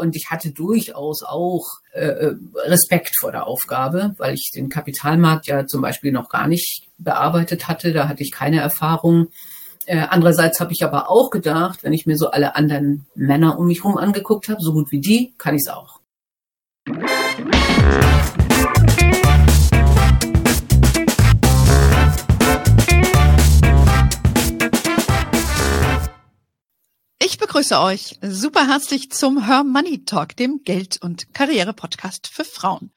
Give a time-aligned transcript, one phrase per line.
[0.00, 5.46] Und ich hatte durchaus auch äh, äh, Respekt vor der Aufgabe, weil ich den Kapitalmarkt
[5.46, 7.92] ja zum Beispiel noch gar nicht bearbeitet hatte.
[7.92, 9.28] Da hatte ich keine Erfahrung.
[9.86, 13.66] Äh, andererseits habe ich aber auch gedacht, wenn ich mir so alle anderen Männer um
[13.66, 16.00] mich herum angeguckt habe, so gut wie die, kann ich es auch.
[27.50, 32.92] Begrüße euch super herzlich zum Her Money Talk, dem Geld- und Karriere-Podcast für Frauen.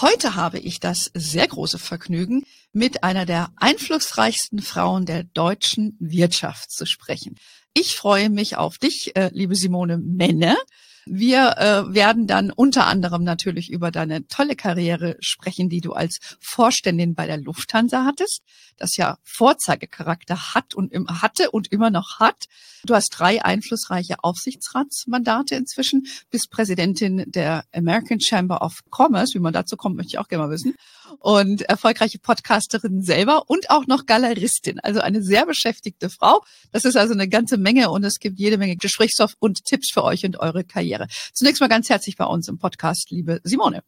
[0.00, 6.70] Heute habe ich das sehr große Vergnügen, mit einer der einflussreichsten Frauen der deutschen Wirtschaft
[6.70, 7.36] zu sprechen.
[7.74, 10.56] Ich freue mich auf dich, äh, liebe Simone Menne.
[11.04, 16.18] Wir äh, werden dann unter anderem natürlich über deine tolle Karriere sprechen, die du als
[16.40, 18.42] Vorständin bei der Lufthansa hattest,
[18.76, 22.46] das ja Vorzeigecharakter hat und im, hatte und immer noch hat.
[22.84, 29.34] Du hast drei einflussreiche Aufsichtsratsmandate inzwischen, bist Präsidentin der American Chamber of Commerce.
[29.34, 30.74] Wie man dazu kommt, möchte ich auch gerne mal wissen.
[31.18, 34.80] Und erfolgreiche Podcasterin selber und auch noch Galeristin.
[34.80, 36.42] Also eine sehr beschäftigte Frau.
[36.72, 40.04] Das ist also eine ganze Menge und es gibt jede Menge Gesprächsstoff und Tipps für
[40.04, 40.91] euch und eure Karriere.
[41.32, 43.82] Zunächst mal ganz herzlich bei uns im Podcast, liebe Simone.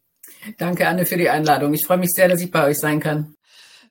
[0.57, 1.73] Danke, Anne, für die Einladung.
[1.73, 3.35] Ich freue mich sehr, dass ich bei euch sein kann.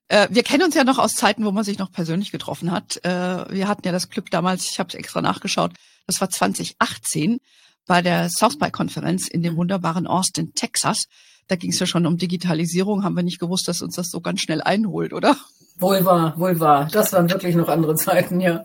[0.09, 3.05] Äh, wir kennen uns ja noch aus Zeiten, wo man sich noch persönlich getroffen hat.
[3.05, 3.11] Äh,
[3.51, 5.73] wir hatten ja das Glück damals, ich habe es extra nachgeschaut,
[6.07, 7.39] das war 2018
[7.87, 11.07] bei der South by Konferenz in dem wunderbaren Austin, Texas.
[11.49, 14.21] Da ging es ja schon um Digitalisierung, haben wir nicht gewusst, dass uns das so
[14.21, 15.37] ganz schnell einholt, oder?
[15.85, 16.89] Wohl wahr, wohl wahr.
[16.91, 18.65] Das waren wirklich noch andere Zeiten, ja.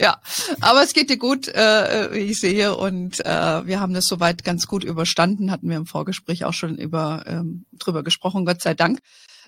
[0.00, 0.20] ja,
[0.60, 4.44] aber es geht dir gut, äh, wie ich sehe, und äh, wir haben das soweit
[4.44, 5.50] ganz gut überstanden.
[5.50, 8.98] Hatten wir im Vorgespräch auch schon über ähm, drüber gesprochen, Gott sei Dank.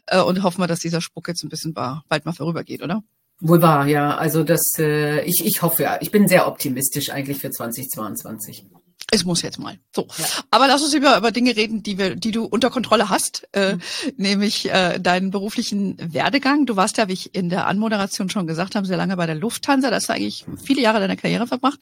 [0.07, 3.03] Äh, und hoffen wir, dass dieser Spuk jetzt ein bisschen bald mal vorübergeht, oder?
[3.41, 4.17] Wohl wahr, ja.
[4.17, 5.99] Also das, äh, ich, ich hoffe ja.
[6.01, 8.67] Ich bin sehr optimistisch eigentlich für 2022.
[9.11, 9.78] Es muss jetzt mal.
[9.94, 10.06] So.
[10.19, 10.25] Ja.
[10.50, 13.75] Aber lass uns über, über Dinge reden, die wir, die du unter Kontrolle hast, äh,
[13.75, 13.80] mhm.
[14.16, 16.66] nämlich äh, deinen beruflichen Werdegang.
[16.66, 19.34] Du warst ja, wie ich in der Anmoderation schon gesagt habe, sehr lange bei der
[19.34, 19.91] Lufthansa.
[19.91, 21.81] Da hast du eigentlich viele Jahre deiner Karriere verbracht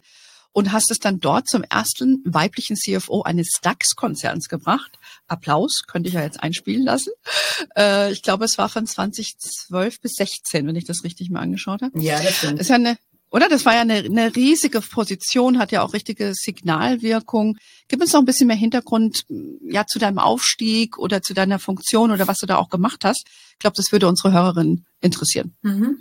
[0.53, 4.99] und hast es dann dort zum ersten weiblichen CFO eines DAX-Konzerns gebracht.
[5.27, 7.12] Applaus, könnte ich ja jetzt einspielen lassen.
[7.77, 11.83] Äh, ich glaube, es war von 2012 bis 16, wenn ich das richtig mal angeschaut
[11.83, 12.00] habe.
[12.00, 12.55] Ja, das stimmt.
[12.55, 12.97] Das ist ja eine
[13.31, 13.49] oder?
[13.49, 17.56] Das war ja eine, eine riesige Position, hat ja auch richtige Signalwirkung.
[17.89, 19.25] Gib uns noch ein bisschen mehr Hintergrund
[19.62, 23.27] ja zu deinem Aufstieg oder zu deiner Funktion oder was du da auch gemacht hast.
[23.59, 25.53] Ich glaube, das würde unsere Hörerinnen interessieren.
[25.63, 25.99] Mhm.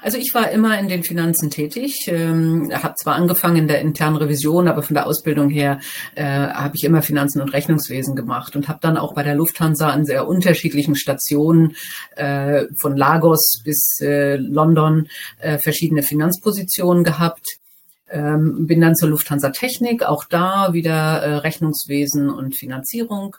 [0.00, 4.14] Also ich war immer in den Finanzen tätig, ähm, habe zwar angefangen in der internen
[4.14, 5.80] Revision, aber von der Ausbildung her
[6.14, 9.88] äh, habe ich immer Finanzen und Rechnungswesen gemacht und habe dann auch bei der Lufthansa
[9.88, 11.74] an sehr unterschiedlichen Stationen
[12.14, 15.08] äh, von Lagos bis äh, London
[15.40, 17.44] äh, verschiedene Finanzpositionen gehabt.
[18.08, 23.34] Ähm, bin dann zur Lufthansa Technik, auch da wieder äh, Rechnungswesen und Finanzierung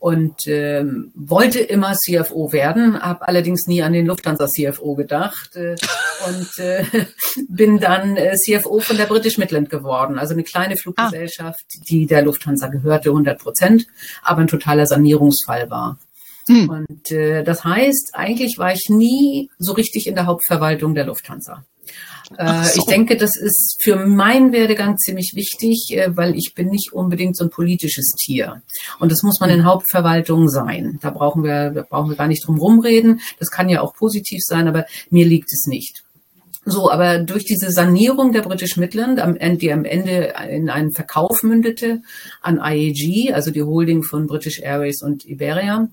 [0.00, 5.76] und ähm, wollte immer CFO werden, habe allerdings nie an den Lufthansa CFO gedacht äh,
[6.26, 6.84] und äh,
[7.48, 11.82] bin dann äh, CFO von der British Midland geworden, also eine kleine Fluggesellschaft, ah.
[11.88, 13.86] die der Lufthansa gehörte, 100 Prozent,
[14.22, 15.98] aber ein totaler Sanierungsfall war.
[16.46, 16.70] Hm.
[16.70, 21.66] Und äh, das heißt, eigentlich war ich nie so richtig in der Hauptverwaltung der Lufthansa.
[22.36, 22.80] Äh, so.
[22.80, 27.36] Ich denke, das ist für meinen Werdegang ziemlich wichtig, äh, weil ich bin nicht unbedingt
[27.36, 28.62] so ein politisches Tier.
[28.98, 30.98] Und das muss man in Hauptverwaltungen sein.
[31.02, 33.20] Da brauchen wir, da brauchen wir gar nicht drum rumreden.
[33.38, 36.04] Das kann ja auch positiv sein, aber mir liegt es nicht.
[36.66, 39.18] So, aber durch diese Sanierung der British Midland,
[39.62, 42.02] die am Ende in einen Verkauf mündete
[42.42, 45.88] an IAG, also die Holding von British Airways und Iberia,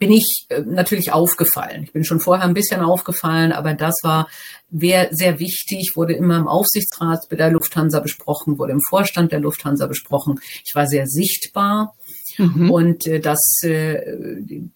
[0.00, 1.84] bin ich äh, natürlich aufgefallen.
[1.84, 4.28] Ich bin schon vorher ein bisschen aufgefallen, aber das war
[4.72, 9.86] sehr wichtig, wurde immer im Aufsichtsrat bei der Lufthansa besprochen, wurde im Vorstand der Lufthansa
[9.86, 10.40] besprochen.
[10.64, 11.94] Ich war sehr sichtbar.
[12.38, 12.70] Mhm.
[12.70, 14.00] Und äh, das, äh,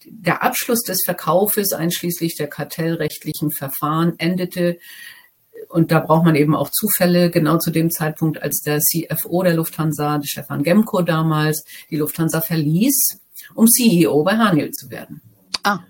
[0.05, 4.79] der Abschluss des Verkaufes einschließlich der kartellrechtlichen Verfahren endete
[5.69, 9.55] und da braucht man eben auch Zufälle, genau zu dem Zeitpunkt, als der CFO der
[9.55, 13.24] Lufthansa, Stefan Gemko damals, die Lufthansa verließ
[13.55, 15.21] um CEO bei Haniel zu werden.
[15.63, 15.81] Ah.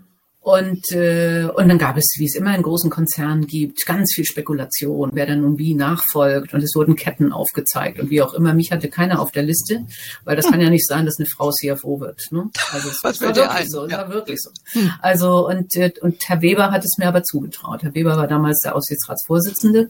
[0.44, 4.26] Und, äh, und dann gab es, wie es immer in großen Konzernen gibt, ganz viel
[4.26, 6.52] Spekulation, wer dann nun wie nachfolgt.
[6.52, 8.52] Und es wurden Ketten aufgezeigt und wie auch immer.
[8.52, 9.86] Mich hatte keiner auf der Liste,
[10.24, 10.52] weil das hm.
[10.52, 12.20] kann ja nicht sein, dass eine Frau CFO wird.
[12.30, 12.50] Ne?
[12.72, 13.96] Also es Was war wirklich so, ja.
[13.96, 14.50] war wirklich so.
[14.78, 14.92] Hm.
[15.00, 17.82] Also und, äh, und Herr Weber hat es mir aber zugetraut.
[17.82, 19.88] Herr Weber war damals der Aufsichtsratsvorsitzende.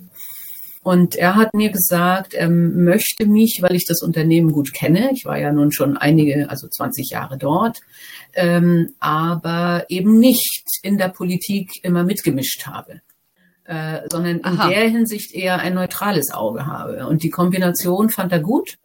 [0.84, 5.24] Und er hat mir gesagt, er möchte mich, weil ich das Unternehmen gut kenne, ich
[5.24, 7.80] war ja nun schon einige, also 20 Jahre dort,
[8.34, 13.00] ähm, aber eben nicht in der Politik immer mitgemischt habe.
[13.64, 14.68] Äh, sondern in Aha.
[14.68, 17.06] der Hinsicht eher ein neutrales Auge habe.
[17.06, 18.76] Und die Kombination fand er gut.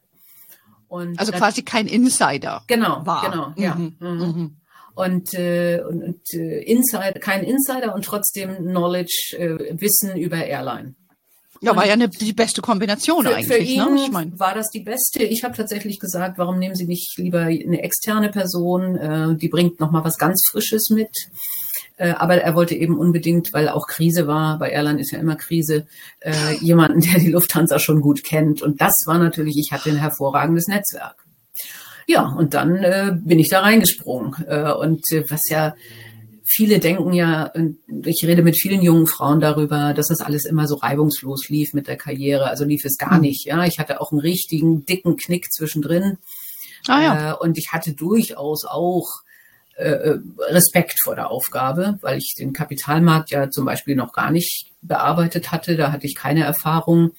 [0.87, 2.63] Und also quasi kein Insider.
[2.67, 3.29] Genau, war.
[3.29, 3.75] genau, ja.
[3.75, 3.95] Mhm.
[3.99, 4.07] Mhm.
[4.09, 4.55] mhm.
[4.95, 10.95] Und, äh, und, und äh, Insider, kein Insider und trotzdem Knowledge, äh, Wissen über Airline.
[11.61, 13.47] Ja, war ja eine, die beste Kombination für, eigentlich.
[13.47, 14.01] Für ihn ne?
[14.05, 14.39] ich mein.
[14.39, 15.23] war das die beste.
[15.23, 18.95] Ich habe tatsächlich gesagt, warum nehmen Sie nicht lieber eine externe Person?
[18.95, 21.11] Äh, die bringt noch mal was ganz Frisches mit.
[21.97, 25.35] Äh, aber er wollte eben unbedingt, weil auch Krise war, bei Airline ist ja immer
[25.35, 25.85] Krise,
[26.21, 28.61] äh, jemanden, der die Lufthansa schon gut kennt.
[28.61, 31.15] Und das war natürlich, ich hatte ein hervorragendes Netzwerk.
[32.07, 34.33] Ja, und dann äh, bin ich da reingesprungen.
[34.47, 35.75] Äh, und äh, was ja
[36.51, 37.53] viele denken ja,
[38.05, 41.87] ich rede mit vielen jungen Frauen darüber, dass das alles immer so reibungslos lief mit
[41.87, 42.47] der Karriere.
[42.47, 43.21] Also lief es gar hm.
[43.21, 43.45] nicht.
[43.45, 46.17] Ja, ich hatte auch einen richtigen dicken Knick zwischendrin.
[46.87, 47.31] Ah, ja.
[47.31, 49.05] Äh, und ich hatte durchaus auch
[49.77, 50.19] äh, äh,
[50.49, 55.51] Respekt vor der Aufgabe, weil ich den Kapitalmarkt ja zum Beispiel noch gar nicht bearbeitet
[55.51, 55.77] hatte.
[55.77, 57.11] Da hatte ich keine Erfahrung.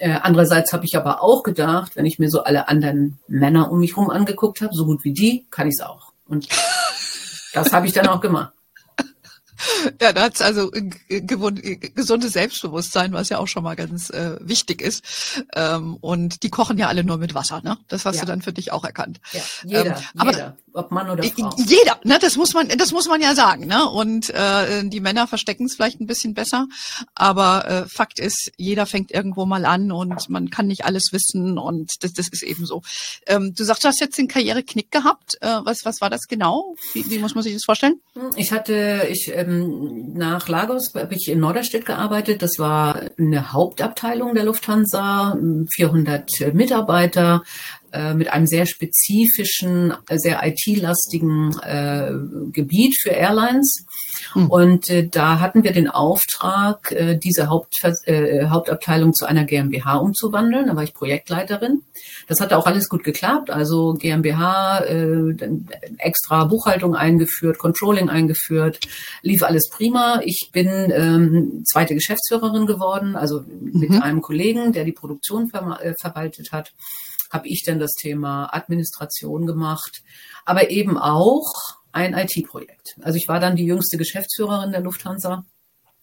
[0.00, 3.96] andererseits habe ich aber auch gedacht, wenn ich mir so alle anderen Männer um mich
[3.96, 6.12] herum angeguckt habe, so gut wie die, kann ich es auch.
[6.28, 6.46] Und
[7.52, 8.52] das habe ich dann auch gemacht.
[10.00, 10.70] Ja, da hat's also
[11.08, 15.42] gesundes Selbstbewusstsein, was ja auch schon mal ganz äh, wichtig ist.
[15.54, 17.78] Ähm, und die kochen ja alle nur mit Wasser, ne?
[17.88, 18.20] Das hast ja.
[18.22, 19.20] du dann für dich auch erkannt.
[19.32, 21.50] Ja, jeder, ähm, aber, jeder, ob Mann oder Frau.
[21.56, 22.18] Jeder, ne?
[22.20, 23.88] Das muss man, das muss man ja sagen, ne?
[23.88, 26.66] Und äh, die Männer verstecken es vielleicht ein bisschen besser,
[27.14, 31.58] aber äh, Fakt ist, jeder fängt irgendwo mal an und man kann nicht alles wissen
[31.58, 32.82] und das, das ist eben so.
[33.26, 35.36] Ähm, du sagst, du hast jetzt den Karriereknick gehabt.
[35.40, 36.74] Äh, was, was war das genau?
[36.92, 38.00] Wie, wie muss man sich das vorstellen?
[38.36, 42.42] Ich hatte, ich ähm, nach Lagos habe ich in Norderstedt gearbeitet.
[42.42, 45.36] Das war eine Hauptabteilung der Lufthansa,
[45.74, 47.42] 400 Mitarbeiter
[47.87, 52.10] äh, mit einem sehr spezifischen, sehr IT-lastigen äh,
[52.52, 53.84] Gebiet für Airlines.
[54.32, 54.50] Hm.
[54.50, 57.74] Und äh, da hatten wir den Auftrag, äh, diese Haupt,
[58.04, 60.66] äh, Hauptabteilung zu einer GmbH umzuwandeln.
[60.66, 61.82] Da war ich Projektleiterin.
[62.26, 63.50] Das hat auch alles gut geklappt.
[63.50, 65.34] Also GmbH, äh,
[65.98, 68.80] extra Buchhaltung eingeführt, Controlling eingeführt,
[69.22, 70.20] lief alles prima.
[70.24, 74.02] Ich bin ähm, zweite Geschäftsführerin geworden, also mit mhm.
[74.02, 76.72] einem Kollegen, der die Produktion ver äh, verwaltet hat
[77.30, 80.02] habe ich dann das Thema Administration gemacht,
[80.44, 81.52] aber eben auch
[81.92, 82.96] ein IT-Projekt.
[83.00, 85.44] Also ich war dann die jüngste Geschäftsführerin der Lufthansa.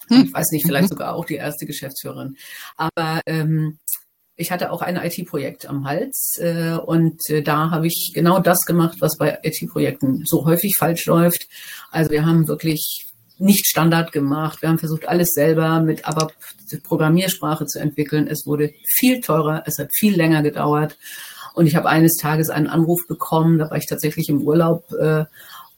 [0.07, 0.25] Hm.
[0.25, 0.95] Ich weiß nicht, vielleicht mhm.
[0.95, 2.35] sogar auch die erste Geschäftsführerin.
[2.75, 3.79] Aber ähm,
[4.35, 8.65] ich hatte auch ein IT-Projekt am Hals äh, und äh, da habe ich genau das
[8.65, 11.47] gemacht, was bei IT-Projekten so häufig falsch läuft.
[11.89, 14.61] Also wir haben wirklich nicht Standard gemacht.
[14.61, 16.33] Wir haben versucht, alles selber mit ABAP
[16.83, 18.27] Programmiersprache zu entwickeln.
[18.27, 20.97] Es wurde viel teurer, es hat viel länger gedauert.
[21.53, 24.91] Und ich habe eines Tages einen Anruf bekommen, da war ich tatsächlich im Urlaub.
[24.93, 25.25] Äh,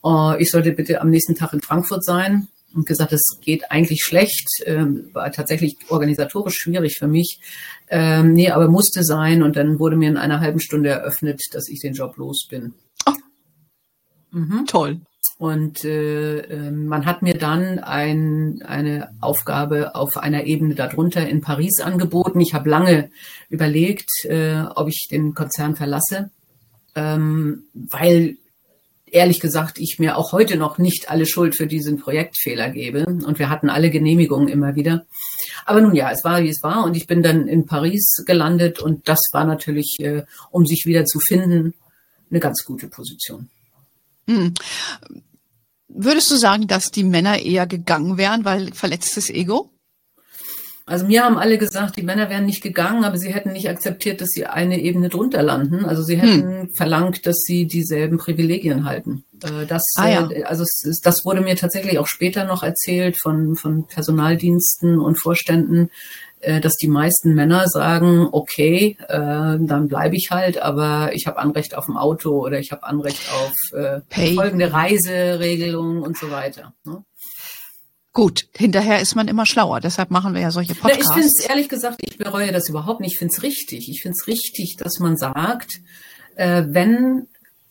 [0.02, 4.02] oh, ich sollte bitte am nächsten Tag in Frankfurt sein und gesagt, es geht eigentlich
[4.02, 7.40] schlecht, ähm, war tatsächlich organisatorisch schwierig für mich.
[7.88, 9.42] Ähm, nee, aber musste sein.
[9.42, 12.74] Und dann wurde mir in einer halben Stunde eröffnet, dass ich den Job los bin.
[13.06, 13.12] Oh.
[14.32, 14.66] Mhm.
[14.66, 15.00] Toll.
[15.36, 21.40] Und äh, ähm, man hat mir dann ein, eine Aufgabe auf einer Ebene darunter in
[21.40, 22.40] Paris angeboten.
[22.40, 23.10] Ich habe lange
[23.48, 26.30] überlegt, äh, ob ich den Konzern verlasse,
[26.94, 28.36] ähm, weil
[29.06, 33.06] ehrlich gesagt ich mir auch heute noch nicht alle Schuld für diesen Projektfehler gebe.
[33.06, 35.06] Und wir hatten alle Genehmigungen immer wieder.
[35.64, 36.84] Aber nun ja, es war, wie es war.
[36.84, 41.04] Und ich bin dann in Paris gelandet und das war natürlich, äh, um sich wieder
[41.04, 41.74] zu finden,
[42.30, 43.48] eine ganz gute Position.
[44.28, 44.54] Hm.
[45.88, 49.70] Würdest du sagen, dass die Männer eher gegangen wären, weil verletztes Ego?
[50.88, 54.22] Also mir haben alle gesagt, die Männer wären nicht gegangen, aber sie hätten nicht akzeptiert,
[54.22, 55.84] dass sie eine Ebene drunter landen.
[55.84, 56.70] Also sie hätten hm.
[56.74, 59.24] verlangt, dass sie dieselben Privilegien halten.
[59.42, 60.30] Äh, das, ah, ja.
[60.30, 60.64] Äh, also
[61.02, 65.90] das wurde mir tatsächlich auch später noch erzählt von, von Personaldiensten und Vorständen,
[66.60, 71.76] dass die meisten Männer sagen, okay, äh, dann bleibe ich halt, aber ich habe Anrecht
[71.76, 74.00] auf ein Auto oder ich habe Anrecht auf äh,
[74.34, 76.74] folgende Reiseregelung und so weiter.
[76.84, 77.04] Ne?
[78.12, 81.04] Gut, hinterher ist man immer schlauer, deshalb machen wir ja solche Podcasts.
[81.04, 83.12] Ja, ich finde es ehrlich gesagt, ich bereue das überhaupt nicht.
[83.12, 83.88] Ich finde es richtig.
[83.88, 85.80] Ich finde es richtig, dass man sagt,
[86.36, 87.28] äh, wenn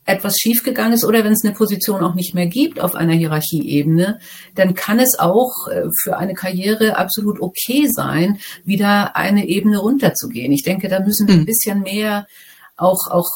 [0.07, 4.19] etwas schiefgegangen ist oder wenn es eine Position auch nicht mehr gibt auf einer Hierarchieebene,
[4.55, 10.51] dann kann es auch äh, für eine Karriere absolut okay sein, wieder eine Ebene runterzugehen.
[10.53, 11.45] Ich denke, da müssen wir ein hm.
[11.45, 12.25] bisschen mehr
[12.77, 13.27] auch, auch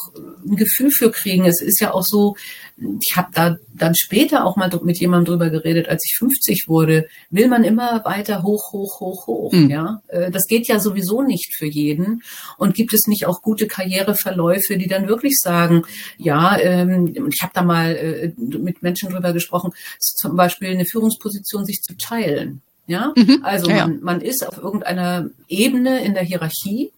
[0.46, 1.46] ein Gefühl für kriegen.
[1.46, 2.36] Es ist ja auch so,
[2.78, 7.08] ich habe da dann später auch mal mit jemandem drüber geredet, als ich 50 wurde,
[7.32, 9.52] will man immer weiter hoch, hoch, hoch, hoch.
[9.52, 9.70] Mhm.
[9.70, 12.22] Ja, äh, das geht ja sowieso nicht für jeden.
[12.58, 15.84] Und gibt es nicht auch gute Karriereverläufe, die dann wirklich sagen,
[16.18, 21.66] ja, ähm, ich habe da mal äh, mit Menschen drüber gesprochen, zum Beispiel eine Führungsposition
[21.66, 22.62] sich zu teilen.
[22.88, 23.40] Ja, mhm.
[23.44, 26.92] also ja, man, man ist auf irgendeiner Ebene in der Hierarchie.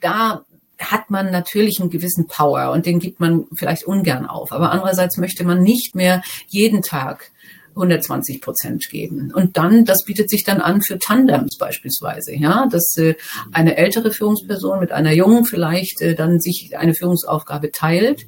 [0.00, 0.44] Da
[0.78, 4.52] hat man natürlich einen gewissen Power und den gibt man vielleicht ungern auf.
[4.52, 7.30] Aber andererseits möchte man nicht mehr jeden Tag
[7.78, 9.32] 120 Prozent geben.
[9.32, 13.14] Und dann, das bietet sich dann an für Tandems beispielsweise, ja, dass äh,
[13.52, 18.26] eine ältere Führungsperson mit einer jungen vielleicht äh, dann sich eine Führungsaufgabe teilt.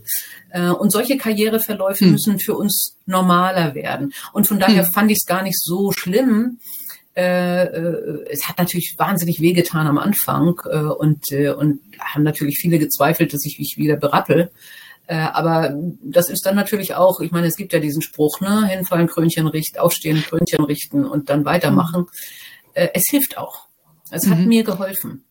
[0.51, 2.13] Äh, und solche Karriereverläufe hm.
[2.13, 4.13] müssen für uns normaler werden.
[4.33, 4.93] Und von daher hm.
[4.93, 6.59] fand ich es gar nicht so schlimm,
[7.15, 13.33] es hat natürlich wahnsinnig wehgetan am Anfang äh, und, äh, und haben natürlich viele gezweifelt,
[13.35, 14.51] dass ich mich wieder berappel.
[15.11, 15.75] Äh, aber
[16.05, 19.49] das ist dann natürlich auch, ich meine, es gibt ja diesen Spruch, ne, hinfallen, Krönchen
[19.49, 22.03] richten, aufstehen, Krönchen richten und dann weitermachen.
[22.03, 22.07] Mhm.
[22.75, 23.67] Äh, es hilft auch.
[24.13, 24.31] Es mhm.
[24.31, 25.25] hat mir geholfen.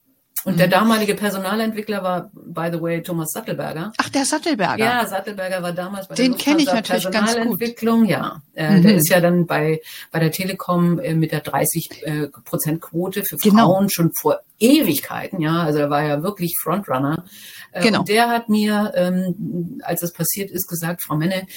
[0.45, 0.57] Und mhm.
[0.57, 3.91] der damalige Personalentwickler war, by the way, Thomas Sattelberger.
[3.97, 4.83] Ach, der Sattelberger.
[4.83, 8.41] Ja, Sattelberger war damals bei Den kenne ich natürlich Personalentwicklung, ganz gut.
[8.55, 8.65] ja.
[8.67, 8.83] Äh, mhm.
[8.83, 9.81] Der ist ja dann bei,
[10.11, 13.65] bei der Telekom äh, mit der 30 äh, Prozent Quote für genau.
[13.65, 13.89] Frauen genau.
[13.89, 15.63] schon vor Ewigkeiten, ja.
[15.63, 17.25] Also er war ja wirklich Frontrunner.
[17.71, 17.99] Äh, genau.
[17.99, 21.47] Und der hat mir, ähm, als das passiert ist, gesagt, Frau Menne,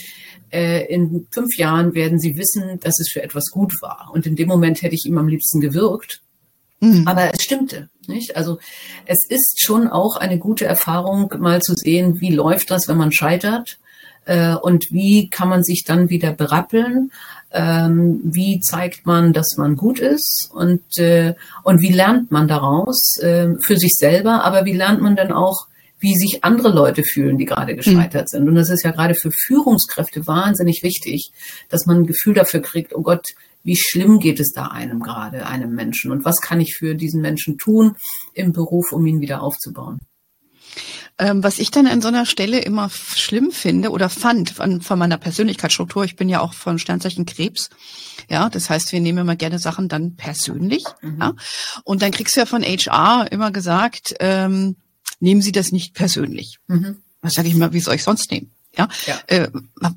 [0.51, 4.11] äh, in fünf Jahren werden Sie wissen, dass es für etwas gut war.
[4.13, 6.21] Und in dem Moment hätte ich ihm am liebsten gewirkt.
[6.83, 7.07] Mhm.
[7.07, 8.37] Aber es stimmte, nicht?
[8.37, 8.59] Also
[9.07, 13.13] es ist schon auch eine gute Erfahrung, mal zu sehen, wie läuft das, wenn man
[13.13, 13.79] scheitert
[14.25, 17.13] äh, und wie kann man sich dann wieder berappeln.
[17.53, 23.17] Ähm, wie zeigt man, dass man gut ist und, äh, und wie lernt man daraus
[23.21, 25.67] äh, für sich selber, aber wie lernt man dann auch,
[26.01, 28.39] wie sich andere Leute fühlen, die gerade gescheitert mhm.
[28.39, 28.49] sind.
[28.49, 31.31] Und das ist ja gerade für Führungskräfte wahnsinnig wichtig,
[31.69, 33.29] dass man ein Gefühl dafür kriegt, oh Gott,
[33.63, 37.21] wie schlimm geht es da einem gerade, einem Menschen und was kann ich für diesen
[37.21, 37.97] Menschen tun
[38.35, 40.01] im Beruf, um ihn wieder aufzubauen.
[41.19, 44.99] Ähm, was ich dann an so einer Stelle immer schlimm finde oder fand von, von
[44.99, 47.69] meiner Persönlichkeitsstruktur, ich bin ja auch von Sternzeichen Krebs,
[48.31, 51.19] ja, das heißt, wir nehmen immer gerne Sachen dann persönlich, mhm.
[51.21, 51.35] ja,
[51.85, 54.77] und dann kriegst du ja von HR immer gesagt, ähm,
[55.21, 56.59] nehmen Sie das nicht persönlich.
[56.67, 56.97] Mhm.
[57.21, 58.51] Was sage ich mal, wie soll ich sonst nehmen?
[58.77, 58.89] Ja.
[59.07, 59.19] ja.
[59.27, 59.49] Äh,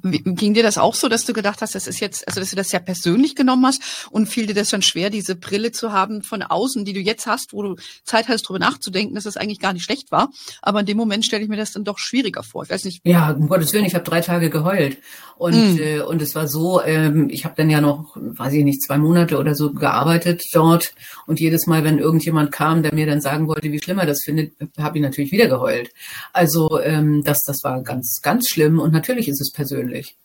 [0.04, 2.56] ging dir das auch so, dass du gedacht hast, das ist jetzt, also dass du
[2.56, 6.24] das ja persönlich genommen hast und fiel dir das schon schwer, diese Brille zu haben
[6.24, 9.42] von außen, die du jetzt hast, wo du Zeit hast, darüber nachzudenken, dass es das
[9.42, 10.30] eigentlich gar nicht schlecht war.
[10.62, 12.64] Aber in dem Moment stelle ich mir das dann doch schwieriger vor.
[12.64, 13.02] Ich weiß nicht.
[13.06, 14.98] Ja, um Gottes Willen, ich habe drei Tage geheult.
[15.38, 15.80] Und, hm.
[15.80, 18.98] äh, und es war so, ähm, ich habe dann ja noch, weiß ich nicht, zwei
[18.98, 20.94] Monate oder so gearbeitet dort.
[21.28, 24.22] Und jedes Mal, wenn irgendjemand kam, der mir dann sagen wollte, wie schlimm er das
[24.24, 25.92] findet, habe ich natürlich wieder geheult.
[26.34, 30.16] Also ähm, das, das war ganz, ganz schlimm schlimm und natürlich ist es persönlich.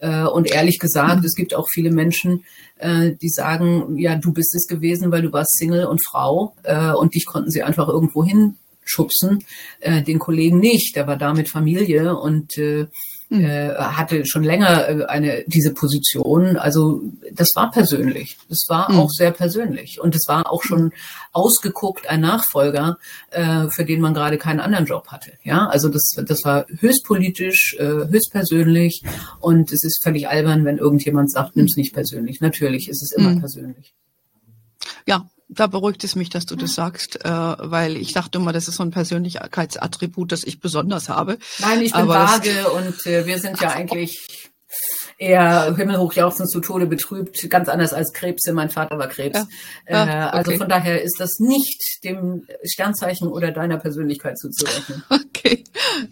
[0.00, 2.44] Äh, und ehrlich gesagt, es gibt auch viele Menschen,
[2.78, 6.92] äh, die sagen, ja, du bist es gewesen, weil du warst Single und Frau äh,
[6.92, 9.44] und dich konnten sie einfach irgendwo hinschubsen.
[9.84, 12.58] Den Kollegen nicht, der war da mit Familie und
[13.28, 13.44] mhm.
[13.44, 16.56] äh, hatte schon länger äh, eine diese Position.
[16.56, 18.38] Also das war persönlich.
[18.48, 18.98] Das war mhm.
[19.00, 20.00] auch sehr persönlich.
[20.00, 20.92] Und es war auch schon
[21.32, 22.98] ausgeguckt ein Nachfolger,
[23.30, 25.32] äh, für den man gerade keinen anderen Job hatte.
[25.44, 29.02] Ja, also das, das war höchst politisch, äh, höchst persönlich.
[29.40, 32.40] Und es ist völlig albern, wenn irgendjemand sagt, nimm es nicht persönlich.
[32.40, 33.40] Natürlich ist es immer mhm.
[33.40, 33.94] persönlich.
[35.06, 38.68] Ja, da beruhigt es mich, dass du das sagst, äh, weil ich dachte immer, das
[38.68, 41.38] ist so ein Persönlichkeitsattribut, das ich besonders habe.
[41.58, 44.50] Nein, ich bin Aber vage und äh, wir sind ja eigentlich
[45.18, 48.46] eher himmelhoch jauchzend zu Tode betrübt, ganz anders als Krebs.
[48.52, 49.40] Mein Vater war Krebs.
[49.88, 50.04] Ja.
[50.04, 55.02] Äh, ah, also von daher ist das nicht dem Sternzeichen oder deiner Persönlichkeit zuzurechnen.
[55.38, 55.62] Okay.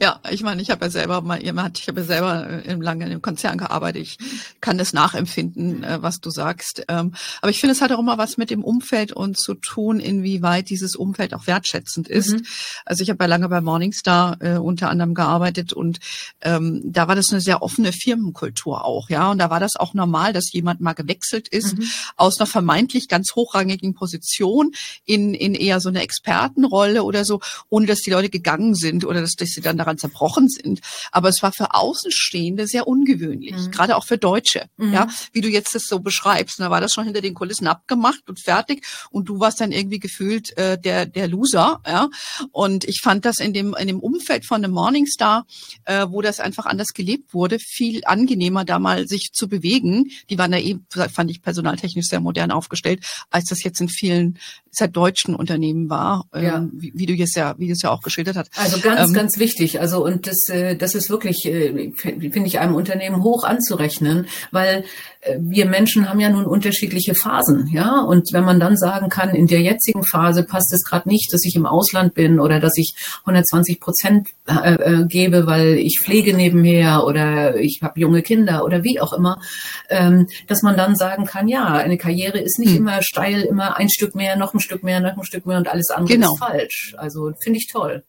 [0.01, 3.11] Ja, ich meine, ich habe ja selber mal, ich habe ja selber äh, lange in
[3.11, 4.03] einem Konzern gearbeitet.
[4.03, 4.19] Ich
[4.61, 6.85] kann das nachempfinden, äh, was du sagst.
[6.87, 9.99] Ähm, aber ich finde, es hat auch immer was mit dem Umfeld und zu tun,
[9.99, 12.35] inwieweit dieses Umfeld auch wertschätzend ist.
[12.35, 12.47] Mhm.
[12.85, 15.99] Also ich habe ja lange bei Morningstar äh, unter anderem gearbeitet und
[16.41, 19.31] ähm, da war das eine sehr offene Firmenkultur auch auch, ja.
[19.31, 21.89] Und da war das auch normal, dass jemand mal gewechselt ist mhm.
[22.17, 24.73] aus einer vermeintlich ganz hochrangigen Position
[25.05, 29.21] in, in eher so eine Expertenrolle oder so, ohne dass die Leute gegangen sind oder
[29.21, 30.81] dass, dass sie dann daran zerbrochen sind.
[31.13, 33.71] Aber es war für Außenstehende sehr ungewöhnlich, mhm.
[33.71, 34.93] gerade auch für Deutsche, mhm.
[34.93, 35.09] ja.
[35.33, 36.61] Wie du jetzt das so beschreibst.
[36.61, 39.99] Da war das schon hinter den Kulissen abgemacht und fertig und du warst dann irgendwie
[39.99, 42.09] gefühlt äh, der, der Loser, ja.
[42.53, 45.47] Und ich fand das in dem, in dem Umfeld von einem Morningstar,
[45.85, 50.11] äh, wo das einfach anders gelebt wurde, viel angenehmer damals mal sich zu bewegen.
[50.31, 54.39] Die waren da eben, fand ich personaltechnisch sehr modern aufgestellt, als das jetzt in vielen
[54.77, 56.59] sehr deutschen Unternehmen war, ja.
[56.59, 58.51] ähm, wie, wie, du jetzt ja, wie du es ja auch geschildert hast.
[58.57, 59.81] Also ganz, ähm, ganz wichtig.
[59.81, 64.85] Also und das, äh, das ist wirklich, äh, finde ich, einem Unternehmen hoch anzurechnen, weil
[65.23, 68.01] äh, wir Menschen haben ja nun unterschiedliche Phasen, ja.
[68.01, 71.45] Und wenn man dann sagen kann, in der jetzigen Phase passt es gerade nicht, dass
[71.45, 76.35] ich im Ausland bin oder dass ich 120 Prozent äh, äh, gebe, weil ich pflege
[76.35, 79.41] nebenher oder ich habe junge Kinder oder wie auch immer,
[79.89, 82.79] ähm, dass man dann sagen kann, ja, eine Karriere ist nicht hm.
[82.79, 85.69] immer steil, immer ein Stück mehr, noch ein Stück mehr, noch ein Stück mehr und
[85.69, 86.33] alles andere genau.
[86.33, 86.95] ist falsch.
[86.99, 88.05] Also finde ich toll.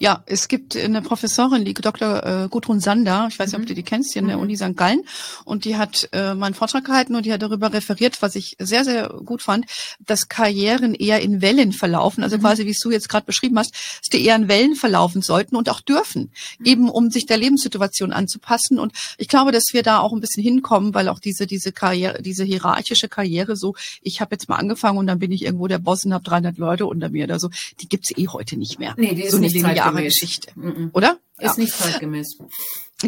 [0.00, 2.44] Ja, es gibt eine Professorin, die Dr.
[2.44, 3.66] Äh, Gudrun Sander, ich weiß nicht, ob mhm.
[3.66, 4.42] du die kennst, hier in der mhm.
[4.42, 4.76] Uni St.
[4.76, 5.04] Gallen,
[5.44, 8.84] und die hat äh, meinen Vortrag gehalten und die hat darüber referiert, was ich sehr,
[8.84, 9.66] sehr gut fand,
[10.04, 12.40] dass Karrieren eher in Wellen verlaufen, also mhm.
[12.40, 15.54] quasi, wie es du jetzt gerade beschrieben hast, dass die eher in Wellen verlaufen sollten
[15.54, 16.66] und auch dürfen, mhm.
[16.66, 18.80] eben um sich der Lebenssituation anzupassen.
[18.80, 22.20] Und ich glaube, dass wir da auch ein bisschen hinkommen, weil auch diese, diese Karriere,
[22.20, 25.78] diese hierarchische Karriere so, ich habe jetzt mal angefangen und dann bin ich irgendwo der
[25.78, 28.94] Boss und habe 300 Leute unter mir oder so, die gibt's eh heute nicht mehr.
[28.96, 29.54] Nee, die ist so nicht
[29.86, 30.52] lineare Geschichte,
[30.92, 31.18] oder?
[31.38, 31.62] Ist ja.
[31.62, 32.38] nicht zeitgemäß.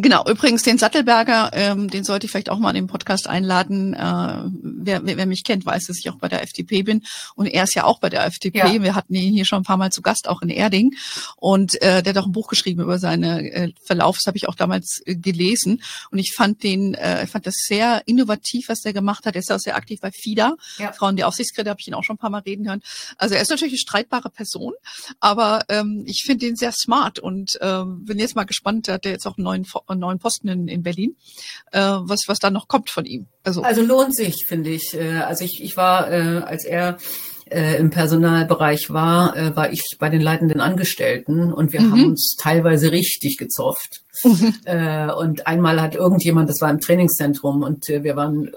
[0.01, 3.95] Genau, übrigens den Sattelberger, ähm, den sollte ich vielleicht auch mal in den Podcast einladen.
[3.95, 7.03] Äh, wer, wer, wer mich kennt, weiß, dass ich auch bei der FDP bin.
[7.35, 8.59] Und er ist ja auch bei der FDP.
[8.59, 8.83] Ja.
[8.83, 10.95] Wir hatten ihn hier schon ein paar Mal zu Gast, auch in Erding.
[11.37, 14.17] Und äh, der hat auch ein Buch geschrieben über seine äh, Verlauf.
[14.17, 15.83] Das habe ich auch damals äh, gelesen.
[16.11, 19.35] Und ich fand den, äh, ich fand das sehr innovativ, was der gemacht hat.
[19.35, 20.57] Er ist auch sehr aktiv bei FIDA.
[20.79, 20.93] Ja.
[20.93, 22.83] Frauen, die Aufsichtsräte, habe ich ihn auch schon ein paar Mal reden hören.
[23.17, 24.75] Also er ist natürlich eine streitbare Person,
[25.21, 28.89] aber ähm, ich finde ihn sehr smart und äh, bin jetzt mal gespannt.
[28.89, 31.17] Er hat jetzt auch einen neuen neuen Posten in, in Berlin,
[31.73, 33.27] äh, was, was da noch kommt von ihm.
[33.45, 34.95] Also, also lohnt sich, finde ich.
[34.95, 36.99] Äh, also ich, ich war, äh, als er
[37.51, 41.93] äh, im Personalbereich war, äh, war ich bei den leitenden Angestellten und wir mhm.
[41.93, 44.03] haben uns teilweise richtig gezofft.
[44.25, 44.55] Mhm.
[44.65, 48.51] Äh, und einmal hat irgendjemand, das war im Trainingszentrum und äh, wir waren äh,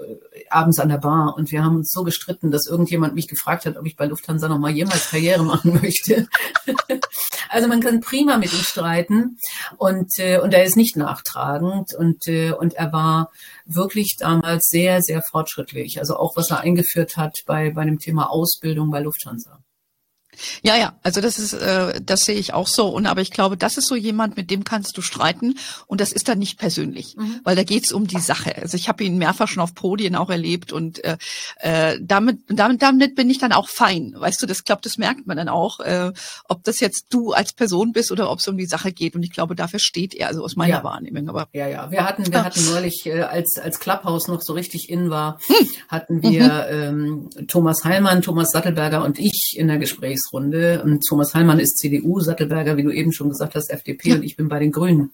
[0.48, 3.76] abends an der Bar und wir haben uns so gestritten, dass irgendjemand mich gefragt hat,
[3.76, 6.26] ob ich bei Lufthansa noch mal jemals Karriere machen möchte.
[7.48, 9.38] also man kann prima mit ihm streiten
[9.76, 12.26] und äh, und er ist nicht nachtragend und
[12.58, 13.30] und er war
[13.74, 15.98] wirklich damals sehr sehr fortschrittlich.
[15.98, 19.58] Also auch was er eingeführt hat bei bei dem Thema Ausbildung bei Lufthansa.
[20.62, 22.88] Ja, ja, also das ist, äh, das sehe ich auch so.
[22.88, 26.12] Und aber ich glaube, das ist so jemand, mit dem kannst du streiten und das
[26.12, 27.40] ist dann nicht persönlich, mhm.
[27.44, 28.56] weil da geht's um die Sache.
[28.56, 31.16] Also ich habe ihn mehrfach schon auf Podien auch erlebt und äh,
[31.56, 34.14] äh, damit, damit, damit bin ich dann auch fein.
[34.16, 36.12] Weißt du, das glaube, das merkt man dann auch, äh,
[36.48, 39.14] ob das jetzt du als Person bist oder ob es um die Sache geht.
[39.14, 40.84] Und ich glaube, dafür steht er, also aus meiner ja.
[40.84, 41.28] Wahrnehmung.
[41.28, 44.88] Aber ja, ja, wir hatten, wir hatten neulich, äh, als als Clubhouse noch so richtig
[44.88, 45.68] in war, hm.
[45.88, 47.28] hatten wir mhm.
[47.38, 50.82] ähm, Thomas Heilmann, Thomas Sattelberger und ich in der Gesprächs Runde.
[50.82, 54.36] Und Thomas Heilmann ist CDU, Sattelberger, wie du eben schon gesagt hast, FDP und ich
[54.36, 55.12] bin bei den Grünen.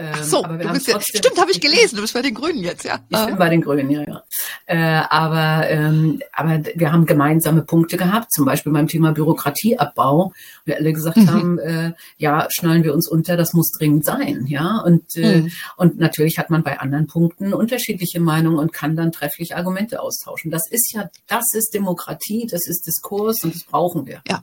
[0.00, 2.62] Ach so, ähm, du bist ja, stimmt, habe ich gelesen, du bist bei den Grünen
[2.62, 3.00] jetzt, ja.
[3.08, 4.22] Ich bin bei den Grünen, ja, ja.
[4.66, 10.32] Äh, aber, ähm, aber wir haben gemeinsame Punkte gehabt, zum Beispiel beim Thema Bürokratieabbau.
[10.64, 11.30] Wir alle gesagt mhm.
[11.30, 14.78] haben, äh, ja, schnallen wir uns unter, das muss dringend sein, ja.
[14.78, 15.52] Und, äh, mhm.
[15.76, 20.50] und natürlich hat man bei anderen Punkten unterschiedliche Meinungen und kann dann trefflich Argumente austauschen.
[20.50, 24.20] Das ist ja, das ist Demokratie, das ist Diskurs und das brauchen wir.
[24.28, 24.42] Ja.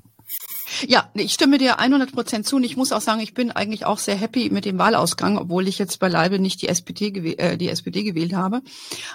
[0.87, 2.57] Ja, ich stimme dir 100 Prozent zu.
[2.57, 5.67] Und ich muss auch sagen, ich bin eigentlich auch sehr happy mit dem Wahlausgang, obwohl
[5.67, 7.07] ich jetzt beileibe nicht die SPD,
[7.37, 8.61] äh, die SPD gewählt habe.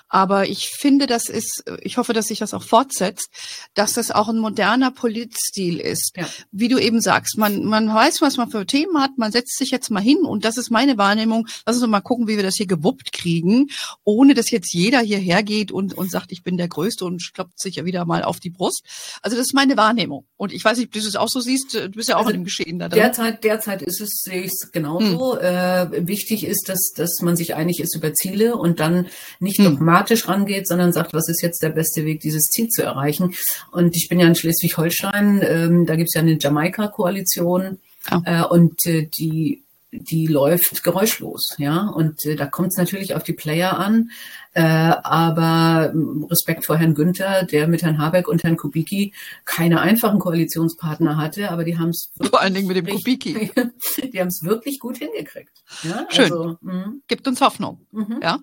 [0.08, 3.28] Aber ich finde, das ist, ich hoffe, dass sich das auch fortsetzt,
[3.74, 6.12] dass das auch ein moderner Politstil ist.
[6.16, 6.28] Ja.
[6.50, 9.70] Wie du eben sagst, man, man weiß, was man für Themen hat, man setzt sich
[9.70, 11.46] jetzt mal hin und das ist meine Wahrnehmung.
[11.66, 13.68] Lass uns mal gucken, wie wir das hier gewuppt kriegen,
[14.04, 17.60] ohne dass jetzt jeder hierher geht und, und sagt, ich bin der Größte und klopft
[17.60, 18.84] sich ja wieder mal auf die Brust.
[19.22, 20.26] Also das ist meine Wahrnehmung.
[20.36, 22.30] Und ich weiß nicht, ob du es auch so siehst, du bist ja auch also
[22.30, 23.00] in dem Geschehen da drin.
[23.00, 25.38] Derzeit, derzeit ist es, sehe ich es genauso.
[25.38, 25.44] Hm.
[25.44, 29.06] Äh, wichtig ist, dass, dass man sich einig ist über Ziele und dann
[29.38, 29.64] nicht hm.
[29.64, 33.34] dogmatisch rangeht, sondern sagt, was ist jetzt der beste Weg, dieses Ziel zu erreichen.
[33.72, 37.78] Und ich bin ja in Schleswig-Holstein, ähm, da gibt es ja eine Jamaika-Koalition.
[38.10, 38.20] Oh.
[38.24, 41.88] Äh, und äh, die die läuft geräuschlos, ja.
[41.88, 44.10] Und äh, da kommt es natürlich auf die Player an.
[44.52, 45.92] Äh, aber
[46.28, 51.52] Respekt vor Herrn Günther, der mit Herrn Habeck und Herrn Kubicki keine einfachen Koalitionspartner hatte,
[51.52, 53.52] aber die haben es vor allen Dingen mit dem Kubicki,
[54.12, 55.52] die haben es wirklich gut hingekriegt.
[55.84, 57.00] Ja, Schön, also, mhm.
[57.06, 57.86] gibt uns Hoffnung.
[57.92, 58.18] Mhm.
[58.20, 58.40] Ja,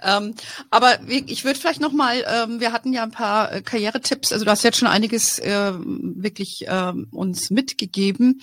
[0.00, 0.34] ähm,
[0.70, 4.44] aber ich würde vielleicht noch mal, ähm, wir hatten ja ein paar äh, Karrieretipps, also
[4.44, 8.42] du hast jetzt schon einiges äh, wirklich äh, uns mitgegeben,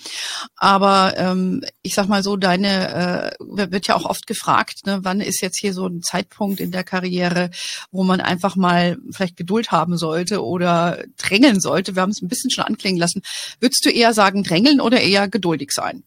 [0.54, 5.22] aber ähm, ich sag mal so, deine äh, wird ja auch oft gefragt, ne, wann
[5.22, 7.50] ist jetzt hier so ein Zeitpunkt in der Karriere Karriere,
[7.90, 11.94] wo man einfach mal vielleicht Geduld haben sollte oder drängeln sollte.
[11.94, 13.22] Wir haben es ein bisschen schon anklingen lassen.
[13.60, 16.02] Würdest du eher sagen, drängeln oder eher geduldig sein?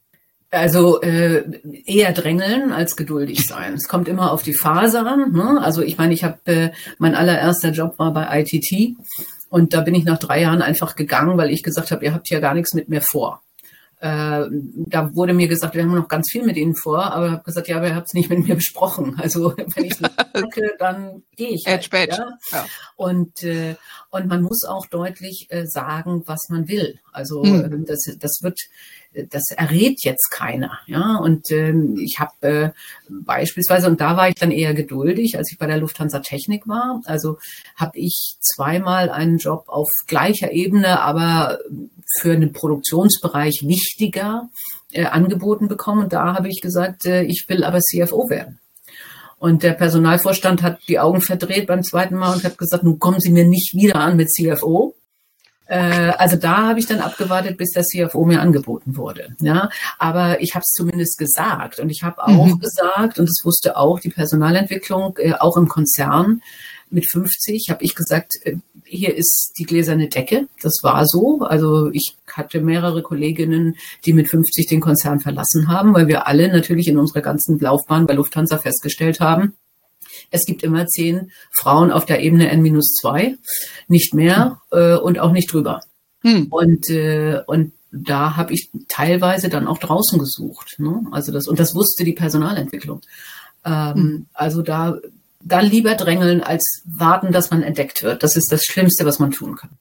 [0.52, 1.44] Also äh,
[1.86, 3.76] eher drängeln als geduldig sein.
[3.76, 5.32] Es kommt immer auf die Phase an.
[5.32, 5.62] Ne?
[5.62, 8.98] Also ich meine, ich habe äh, mein allererster Job war bei ITT
[9.50, 12.30] und da bin ich nach drei Jahren einfach gegangen, weil ich gesagt habe, ihr habt
[12.30, 13.42] ja gar nichts mit mir vor
[14.02, 17.32] äh, da wurde mir gesagt, wir haben noch ganz viel mit Ihnen vor, aber ich
[17.34, 19.18] habe gesagt, ja, aber ihr habt es nicht mit mir besprochen.
[19.30, 21.66] Also wenn ich nicht denke, dann gehe ich.
[21.68, 22.30] Halt, ja?
[22.52, 22.66] ja?
[22.96, 23.76] Und, äh,
[24.10, 27.00] und man muss auch deutlich äh, sagen, was man will.
[27.12, 27.86] Also mhm.
[27.86, 28.60] das, das wird
[29.14, 30.80] das errät jetzt keiner.
[30.86, 32.70] Ja, und ähm, ich habe äh,
[33.10, 37.02] beispielsweise, und da war ich dann eher geduldig, als ich bei der Lufthansa Technik war.
[37.06, 37.38] Also
[37.76, 41.60] habe ich zweimal einen Job auf gleicher Ebene, aber
[42.20, 44.50] für einen Produktionsbereich wichtiger
[44.92, 46.04] äh, angeboten bekommen.
[46.04, 48.60] Und da habe ich gesagt, äh, ich will aber CFO werden.
[49.40, 53.22] Und der Personalvorstand hat die Augen verdreht beim zweiten Mal und hat gesagt, nun kommen
[53.22, 54.96] Sie mir nicht wieder an mit CFO.
[55.70, 59.30] Äh, also da habe ich dann abgewartet, bis der CFO mir angeboten wurde.
[59.40, 62.60] Ja, aber ich habe es zumindest gesagt und ich habe auch mhm.
[62.60, 66.42] gesagt und das wusste auch die Personalentwicklung, äh, auch im Konzern
[66.90, 70.48] mit 50 habe ich gesagt, äh, hier ist die gläserne Decke.
[70.64, 71.42] Das war so.
[71.42, 76.48] Also ich hatte mehrere Kolleginnen, die mit 50 den Konzern verlassen haben, weil wir alle
[76.52, 79.54] natürlich in unserer ganzen Laufbahn bei Lufthansa festgestellt haben,
[80.32, 83.38] es gibt immer zehn Frauen auf der Ebene N-2,
[83.88, 85.82] nicht mehr äh, und auch nicht drüber.
[86.22, 86.48] Hm.
[86.50, 90.76] Und, äh, und da habe ich teilweise dann auch draußen gesucht.
[90.78, 91.06] Ne?
[91.12, 93.02] Also das, und das wusste die Personalentwicklung.
[93.66, 94.26] Ähm, hm.
[94.34, 95.00] Also da
[95.42, 98.24] dann lieber drängeln, als warten, dass man entdeckt wird.
[98.24, 99.72] Das ist das Schlimmste, was man tun kann.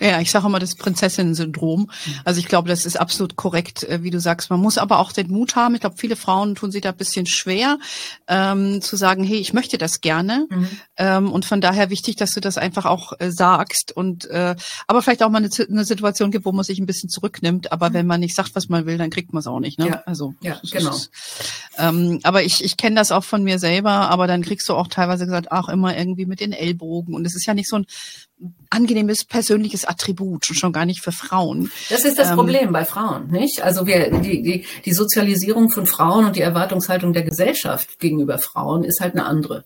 [0.00, 1.80] Ja, ich sage immer das Prinzessinnen-Syndrom.
[1.80, 2.14] Mhm.
[2.24, 4.50] Also ich glaube, das ist absolut korrekt, äh, wie du sagst.
[4.50, 5.74] Man muss aber auch den Mut haben.
[5.74, 7.78] Ich glaube, viele Frauen tun sich da ein bisschen schwer,
[8.28, 10.46] ähm, zu sagen, hey, ich möchte das gerne.
[10.50, 10.68] Mhm.
[10.96, 13.92] Ähm, und von daher wichtig, dass du das einfach auch äh, sagst.
[13.92, 17.08] Und äh, aber vielleicht auch mal eine, eine, Situation gibt, wo man sich ein bisschen
[17.08, 17.72] zurücknimmt.
[17.72, 17.94] Aber mhm.
[17.94, 19.78] wenn man nicht sagt, was man will, dann kriegt man es auch nicht.
[19.78, 19.88] Ne?
[19.88, 20.02] Ja.
[20.06, 20.90] Also ja, genau.
[20.90, 21.10] Ist,
[21.78, 24.10] ähm, aber ich, ich kenne das auch von mir selber.
[24.10, 27.14] Aber dann kriegst du auch teilweise gesagt, ach immer irgendwie mit den Ellbogen.
[27.14, 27.86] Und es ist ja nicht so ein
[28.70, 31.70] angenehmes persönliches Attribut und schon gar nicht für Frauen.
[31.90, 33.62] Das ist das ähm, Problem bei Frauen, nicht?
[33.62, 38.84] Also wir, die, die, die Sozialisierung von Frauen und die Erwartungshaltung der Gesellschaft gegenüber Frauen
[38.84, 39.64] ist halt eine andere.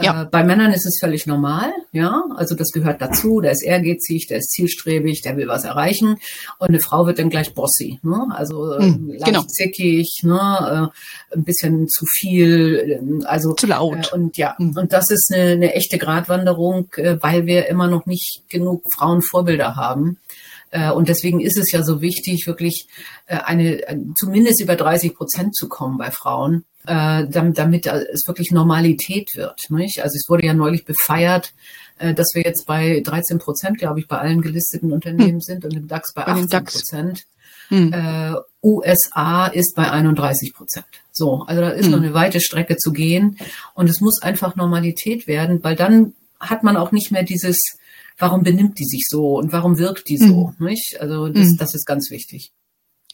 [0.00, 0.22] Ja.
[0.22, 2.24] Äh, bei Männern ist es völlig normal, ja.
[2.36, 3.40] Also das gehört dazu.
[3.40, 6.18] Der ist ehrgeizig, der ist zielstrebig, der will was erreichen.
[6.58, 8.26] Und eine Frau wird dann gleich bossy, ne?
[8.30, 9.42] Also hm, leicht genau.
[9.42, 10.90] zickig, ne?
[10.92, 14.12] Äh, ein bisschen zu viel, äh, also zu laut.
[14.12, 14.76] Äh, und ja, hm.
[14.76, 19.76] und das ist eine, eine echte Gratwanderung, äh, weil wir immer noch nicht genug Frauenvorbilder
[19.76, 20.18] haben.
[20.70, 22.88] Äh, und deswegen ist es ja so wichtig, wirklich
[23.26, 23.80] eine,
[24.16, 29.70] zumindest über 30 Prozent zu kommen bei Frauen äh, damit, damit es wirklich Normalität wird.
[29.70, 30.02] Nicht?
[30.02, 31.52] Also es wurde ja neulich befeiert,
[31.98, 35.40] äh, dass wir jetzt bei 13 Prozent, glaube ich, bei allen gelisteten Unternehmen hm.
[35.40, 37.24] sind und im DAX bei, bei 18 Prozent.
[37.68, 37.92] Hm.
[37.92, 40.86] Äh, USA ist bei 31 Prozent.
[41.10, 41.92] So, also da ist hm.
[41.92, 43.38] noch eine weite Strecke zu gehen
[43.74, 47.58] und es muss einfach Normalität werden, weil dann hat man auch nicht mehr dieses,
[48.18, 50.66] warum benimmt die sich so und warum wirkt die so, hm.
[50.66, 50.98] nicht?
[51.00, 51.56] Also das, hm.
[51.58, 52.52] das ist ganz wichtig.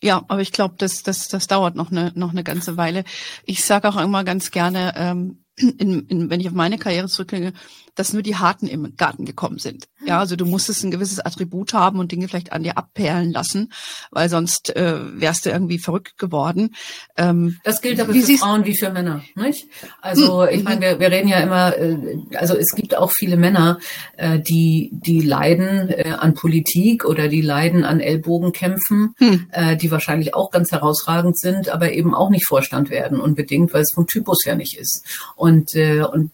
[0.03, 3.05] Ja, aber ich glaube, das, das, das dauert noch eine, noch eine ganze Weile.
[3.45, 7.53] Ich sage auch immer ganz gerne, ähm, in, in, wenn ich auf meine Karriere zurückgehe,
[7.95, 9.89] dass nur die Harten im Garten gekommen sind.
[10.05, 13.73] Ja, also du musstest ein gewisses Attribut haben und Dinge vielleicht an dir abperlen lassen,
[14.11, 16.75] weil sonst äh, wärst du irgendwie verrückt geworden.
[17.17, 19.67] Ähm, das gilt aber für Frauen wie für Männer, nicht?
[20.01, 20.59] Also hm.
[20.59, 23.79] ich meine, wir, wir reden ja immer, äh, also es gibt auch viele Männer,
[24.17, 29.47] äh, die die leiden äh, an Politik oder die leiden an Ellbogenkämpfen, hm.
[29.53, 33.83] äh, die wahrscheinlich auch ganz herausragend sind, aber eben auch nicht Vorstand werden unbedingt, weil
[33.83, 35.05] es vom Typus ja nicht ist.
[35.37, 36.31] Und äh, und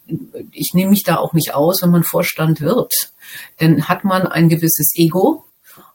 [0.52, 2.92] ich nehme mich da auch nicht aus, wenn man Vorstand wird.
[3.60, 5.44] Denn hat man ein gewisses Ego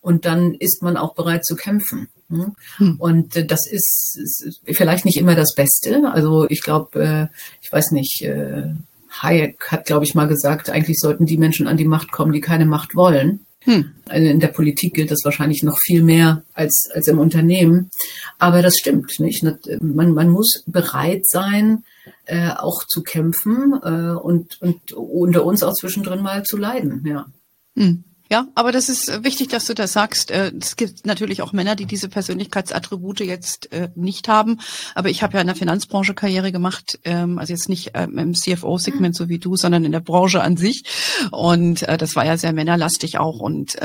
[0.01, 2.07] und dann ist man auch bereit zu kämpfen.
[2.29, 2.55] Hm?
[2.77, 2.95] hm.
[2.99, 6.09] Und äh, das ist, ist, vielleicht nicht immer das Beste.
[6.11, 7.27] Also ich glaube, äh,
[7.61, 8.73] ich weiß nicht, äh,
[9.21, 12.41] Hayek hat, glaube ich, mal gesagt, eigentlich sollten die Menschen an die Macht kommen, die
[12.41, 13.45] keine Macht wollen.
[13.61, 13.91] Hm.
[14.09, 17.91] Also in der Politik gilt das wahrscheinlich noch viel mehr als, als im Unternehmen.
[18.39, 19.45] Aber das stimmt nicht.
[19.81, 21.83] Man, man muss bereit sein,
[22.25, 27.03] äh, auch zu kämpfen äh, und, und unter uns auch zwischendrin mal zu leiden.
[27.05, 27.27] Ja.
[27.75, 28.03] Hm.
[28.33, 30.31] Ja, aber das ist wichtig, dass du das sagst.
[30.31, 34.59] Äh, es gibt natürlich auch Männer, die diese Persönlichkeitsattribute jetzt äh, nicht haben.
[34.95, 38.33] Aber ich habe ja in der Finanzbranche Karriere gemacht, ähm, also jetzt nicht ähm, im
[38.33, 40.83] CFO-Segment so wie du, sondern in der Branche an sich.
[41.29, 43.39] Und äh, das war ja sehr männerlastig auch.
[43.39, 43.77] Und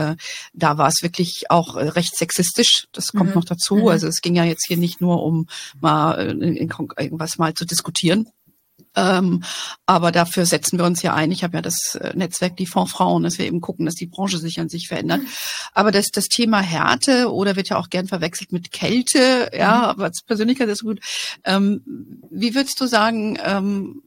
[0.55, 2.87] da war es wirklich auch recht sexistisch.
[2.93, 3.35] Das kommt mhm.
[3.35, 3.77] noch dazu.
[3.77, 3.89] Mhm.
[3.89, 5.47] Also es ging ja jetzt hier nicht nur um
[5.79, 6.17] mal
[6.97, 8.29] irgendwas mal zu diskutieren,
[8.99, 9.45] ähm,
[9.87, 11.31] aber dafür setzen wir uns ja ein.
[11.31, 14.39] Ich habe ja das äh, Netzwerk die Fondsfrauen, dass wir eben gucken, dass die Branche
[14.39, 15.21] sich an sich verändert.
[15.73, 19.85] Aber das, das Thema Härte oder wird ja auch gern verwechselt mit Kälte, ja, mhm.
[19.85, 21.01] aber als Persönlichkeit ist gut.
[21.45, 21.83] Ähm,
[22.31, 24.03] wie würdest du sagen, ähm,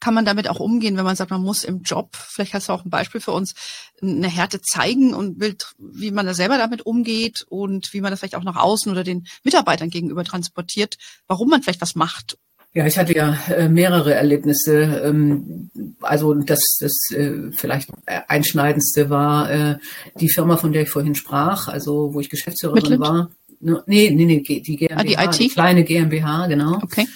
[0.00, 2.72] kann man damit auch umgehen, wenn man sagt, man muss im Job, vielleicht hast du
[2.72, 3.54] auch ein Beispiel für uns,
[4.00, 8.20] eine Härte zeigen und will, wie man da selber damit umgeht und wie man das
[8.20, 12.38] vielleicht auch nach außen oder den Mitarbeitern gegenüber transportiert, warum man vielleicht was macht
[12.76, 15.00] ja, ich hatte ja äh, mehrere Erlebnisse.
[15.02, 15.70] Ähm,
[16.02, 17.88] also das, das äh, vielleicht
[18.28, 19.78] einschneidendste war äh,
[20.20, 23.30] die Firma, von der ich vorhin sprach, also wo ich Geschäftsführerin war.
[23.60, 25.38] Nee, nee, nee, die GmbH, ah, die, IT?
[25.38, 26.78] die kleine GmbH, genau.
[26.82, 27.06] Okay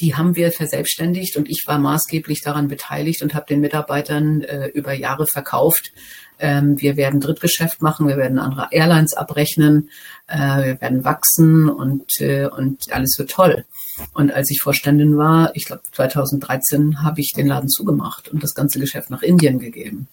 [0.00, 4.68] die haben wir verselbstständigt und ich war maßgeblich daran beteiligt und habe den Mitarbeitern äh,
[4.68, 5.92] über Jahre verkauft.
[6.38, 9.90] Ähm, wir werden Drittgeschäft machen, wir werden andere Airlines abrechnen,
[10.28, 13.64] äh, wir werden wachsen und, äh, und alles wird toll.
[14.12, 18.54] Und als ich Vorständin war, ich glaube 2013, habe ich den Laden zugemacht und das
[18.54, 20.08] ganze Geschäft nach Indien gegeben.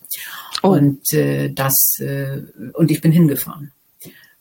[0.64, 0.70] Oh.
[0.70, 2.42] Und äh, das äh,
[2.74, 3.72] und ich bin hingefahren.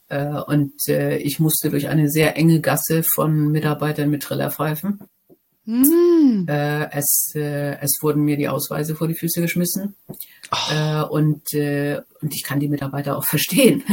[0.07, 4.99] Äh, und äh, ich musste durch eine sehr enge Gasse von Mitarbeitern mit Trillerpfeifen.
[5.65, 6.47] Mm.
[6.47, 9.95] Äh, es, äh, es wurden mir die Ausweise vor die Füße geschmissen.
[10.51, 10.73] Oh.
[10.73, 13.83] Äh, und, äh, und ich kann die Mitarbeiter auch verstehen.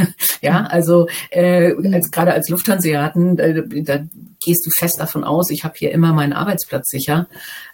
[0.41, 0.67] ja, hm.
[0.67, 1.93] also äh, hm.
[1.93, 4.05] als, gerade als Lufthanseaten, da, da
[4.45, 7.27] gehst du fest davon aus, ich habe hier immer meinen Arbeitsplatz sicher.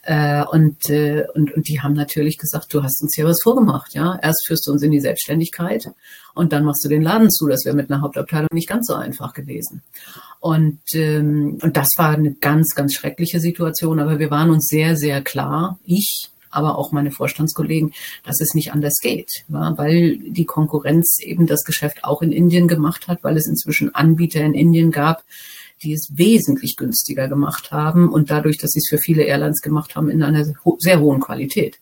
[0.04, 3.94] Äh, und, äh, und, und die haben natürlich gesagt, du hast uns hier was vorgemacht.
[3.94, 5.90] Ja, Erst führst du uns in die Selbstständigkeit
[6.40, 7.48] und dann machst du den Laden zu.
[7.48, 9.82] Das wäre mit einer Hauptabteilung nicht ganz so einfach gewesen.
[10.40, 14.00] Und, ähm, und das war eine ganz, ganz schreckliche Situation.
[14.00, 17.92] Aber wir waren uns sehr, sehr klar, ich, aber auch meine Vorstandskollegen,
[18.24, 22.70] dass es nicht anders geht, ja, weil die Konkurrenz eben das Geschäft auch in Indien
[22.70, 25.26] gemacht hat, weil es inzwischen Anbieter in Indien gab,
[25.84, 29.98] die es wesentlich günstiger gemacht haben und dadurch, dass sie es für viele Airlines gemacht
[29.98, 30.46] haben, in einer
[30.78, 31.80] sehr hohen Qualität.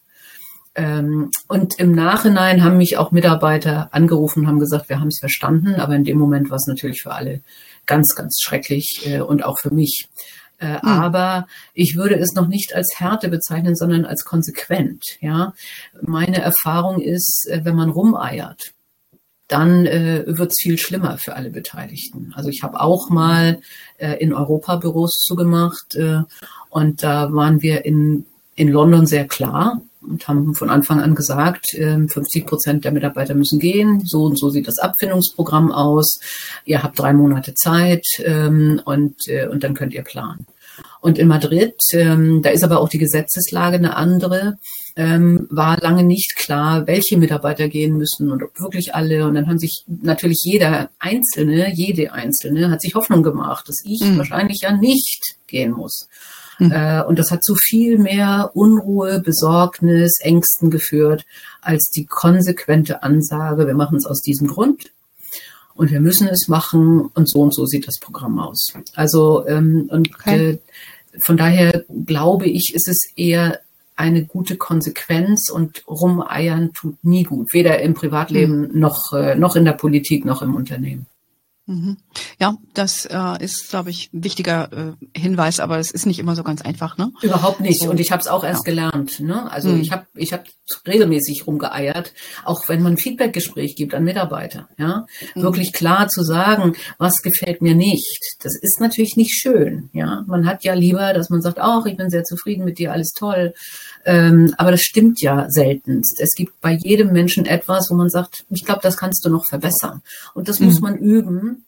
[0.78, 5.20] Ähm, und im Nachhinein haben mich auch Mitarbeiter angerufen und haben gesagt, wir haben es
[5.20, 7.42] verstanden, aber in dem Moment war es natürlich für alle
[7.88, 10.08] ganz, ganz schrecklich äh, und auch für mich.
[10.60, 10.88] Äh, hm.
[10.88, 15.04] Aber ich würde es noch nicht als Härte bezeichnen, sondern als konsequent.
[15.20, 15.54] Ja,
[16.00, 18.74] meine Erfahrung ist, äh, wenn man rumeiert,
[19.48, 22.34] dann äh, wird es viel schlimmer für alle Beteiligten.
[22.36, 23.62] Also ich habe auch mal
[23.98, 26.22] äh, in Europa Büros zugemacht äh,
[26.70, 31.68] und da waren wir in, in London sehr klar und haben von Anfang an gesagt,
[31.72, 34.02] 50 ähm, Prozent der Mitarbeiter müssen gehen.
[34.06, 36.20] So und so sieht das Abfindungsprogramm aus.
[36.66, 40.46] Ihr habt drei Monate Zeit ähm, und, äh, und dann könnt ihr planen.
[41.02, 44.58] Und in Madrid, ähm, da ist aber auch die Gesetzeslage eine andere,
[45.00, 49.28] war lange nicht klar, welche Mitarbeiter gehen müssen und ob wirklich alle.
[49.28, 54.02] Und dann haben sich natürlich jeder Einzelne, jede Einzelne hat sich Hoffnung gemacht, dass ich
[54.02, 54.18] mhm.
[54.18, 56.08] wahrscheinlich ja nicht gehen muss.
[56.60, 56.72] Mhm.
[56.72, 61.26] Äh, und das hat zu viel mehr Unruhe, Besorgnis, Ängsten geführt,
[61.62, 64.92] als die konsequente Ansage, wir machen es aus diesem Grund
[65.76, 68.74] und wir müssen es machen und so und so sieht das Programm aus.
[68.96, 70.50] Also ähm, und okay.
[70.50, 70.58] äh,
[71.20, 73.60] von daher glaube ich, ist es eher
[73.96, 78.80] eine gute Konsequenz und rumeiern tut nie gut, weder im Privatleben mhm.
[78.80, 81.08] noch, äh, noch in der Politik noch im Unternehmen.
[81.66, 81.98] Mhm.
[82.40, 86.36] Ja, das äh, ist, glaube ich, ein wichtiger äh, Hinweis, aber es ist nicht immer
[86.36, 87.12] so ganz einfach, ne?
[87.24, 87.82] Überhaupt nicht.
[87.82, 87.90] So.
[87.90, 88.74] Und ich habe es auch erst ja.
[88.74, 89.20] gelernt.
[89.20, 89.52] Ne?
[89.52, 89.82] Also mhm.
[89.82, 90.46] ich habe ich hab
[90.86, 92.14] regelmäßig rumgeeiert,
[92.46, 94.68] auch wenn man Feedbackgespräch gibt an Mitarbeiter.
[94.78, 95.42] Ja, mhm.
[95.42, 98.22] wirklich klar zu sagen, was gefällt mir nicht.
[98.44, 99.90] Das ist natürlich nicht schön.
[99.94, 102.92] Ja, man hat ja lieber, dass man sagt, ach, ich bin sehr zufrieden mit dir,
[102.92, 103.56] alles toll.
[104.06, 106.20] Ähm, aber das stimmt ja seltenst.
[106.20, 109.46] Es gibt bei jedem Menschen etwas, wo man sagt, ich glaube, das kannst du noch
[109.50, 110.04] verbessern.
[110.36, 110.68] Und das mhm.
[110.68, 111.64] muss man üben,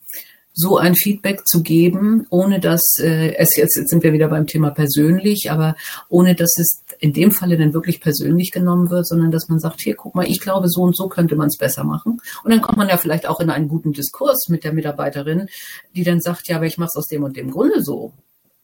[0.60, 4.46] so ein Feedback zu geben, ohne dass äh, es jetzt, jetzt sind wir wieder beim
[4.46, 5.76] Thema persönlich, aber
[6.10, 9.80] ohne dass es in dem Falle dann wirklich persönlich genommen wird, sondern dass man sagt,
[9.82, 12.20] hier, guck mal, ich glaube, so und so könnte man es besser machen.
[12.44, 15.48] Und dann kommt man ja vielleicht auch in einen guten Diskurs mit der Mitarbeiterin,
[15.96, 18.12] die dann sagt, ja, aber ich mache es aus dem und dem Grunde so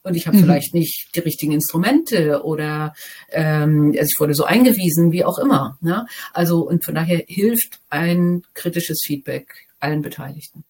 [0.04, 0.42] und ich habe mhm.
[0.42, 2.94] vielleicht nicht die richtigen Instrumente oder
[3.32, 5.78] ähm, ich wurde so eingewiesen, wie auch immer.
[5.82, 6.06] Ne?
[6.34, 10.66] Also und von daher hilft ein kritisches Feedback allen Beteiligten.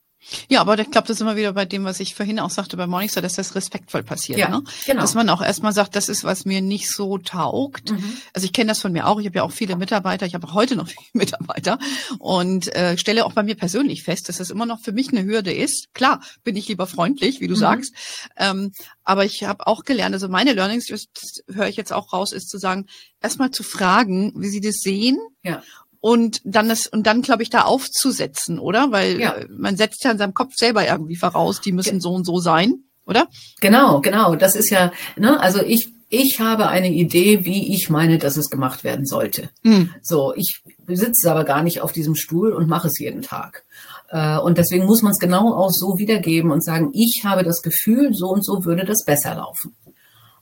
[0.49, 2.77] Ja, aber ich glaube, das ist immer wieder bei dem, was ich vorhin auch sagte
[2.77, 4.39] bei Morningstar, dass das respektvoll passiert.
[4.39, 4.63] Ja, ne?
[4.85, 5.01] genau.
[5.01, 7.91] Dass man auch erstmal sagt, das ist, was mir nicht so taugt.
[7.91, 8.17] Mhm.
[8.33, 9.19] Also ich kenne das von mir auch.
[9.19, 10.25] Ich habe ja auch viele Mitarbeiter.
[10.25, 11.79] Ich habe auch heute noch viele Mitarbeiter
[12.19, 15.23] und äh, stelle auch bei mir persönlich fest, dass das immer noch für mich eine
[15.23, 15.93] Hürde ist.
[15.93, 17.59] Klar, bin ich lieber freundlich, wie du mhm.
[17.59, 17.93] sagst.
[18.37, 18.71] Ähm,
[19.03, 21.07] aber ich habe auch gelernt, also meine Learnings, das
[21.53, 22.87] höre ich jetzt auch raus, ist zu sagen,
[23.21, 25.17] erstmal zu fragen, wie sie das sehen.
[25.43, 25.61] Ja
[26.05, 28.91] und dann das und dann glaube ich da aufzusetzen, oder?
[28.91, 29.31] Weil ja.
[29.31, 32.37] Äh, man setzt ja in seinem Kopf selber irgendwie voraus, die müssen so und so
[32.37, 33.25] sein, oder?
[33.59, 34.35] Genau, genau.
[34.35, 38.51] Das ist ja, ne, also ich ich habe eine Idee, wie ich meine, dass es
[38.51, 39.49] gemacht werden sollte.
[39.63, 39.95] Mhm.
[40.03, 43.65] So, ich sitze aber gar nicht auf diesem Stuhl und mache es jeden Tag.
[44.09, 47.63] Äh, und deswegen muss man es genau auch so wiedergeben und sagen, ich habe das
[47.63, 49.75] Gefühl, so und so würde das besser laufen.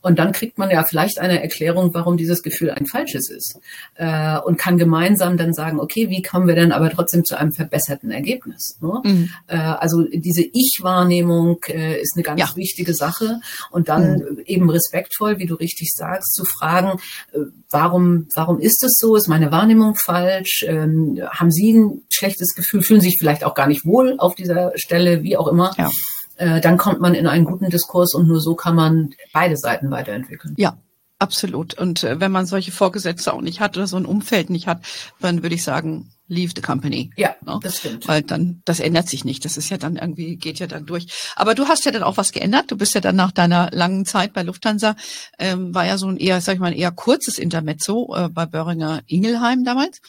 [0.03, 3.57] Und dann kriegt man ja vielleicht eine Erklärung, warum dieses Gefühl ein falsches ist.
[3.95, 7.53] Äh, und kann gemeinsam dann sagen, okay, wie kommen wir denn aber trotzdem zu einem
[7.53, 8.77] verbesserten Ergebnis?
[8.81, 9.01] Ne?
[9.03, 9.29] Mhm.
[9.47, 12.51] Äh, also diese Ich-Wahrnehmung äh, ist eine ganz ja.
[12.55, 13.39] wichtige Sache.
[13.71, 14.41] Und dann mhm.
[14.45, 16.99] eben respektvoll, wie du richtig sagst, zu fragen,
[17.31, 17.39] äh,
[17.69, 19.15] warum, warum ist es so?
[19.15, 20.65] Ist meine Wahrnehmung falsch?
[20.67, 22.83] Ähm, haben Sie ein schlechtes Gefühl?
[22.83, 25.71] Fühlen sich vielleicht auch gar nicht wohl auf dieser Stelle, wie auch immer?
[25.77, 25.89] Ja.
[26.35, 29.91] Äh, dann kommt man in einen guten Diskurs und nur so kann man beide Seiten
[29.91, 30.55] weiterentwickeln.
[30.57, 30.77] Ja,
[31.23, 31.75] Absolut.
[31.75, 34.81] Und äh, wenn man solche Vorgesetzte auch nicht hat oder so ein Umfeld nicht hat,
[35.21, 37.11] dann würde ich sagen, leave the company.
[37.15, 37.33] Ja?
[37.45, 37.59] Ne?
[37.63, 38.09] das stimmt.
[38.09, 39.45] Weil dann, das ändert sich nicht.
[39.45, 41.07] Das ist ja dann irgendwie, geht ja dann durch.
[41.37, 42.71] Aber du hast ja dann auch was geändert.
[42.71, 44.97] Du bist ja dann nach deiner langen Zeit bei Lufthansa,
[45.39, 48.45] ähm, war ja so ein eher, sag ich mal, ein eher kurzes Intermezzo äh, bei
[48.45, 50.01] Böhringer Ingelheim damals.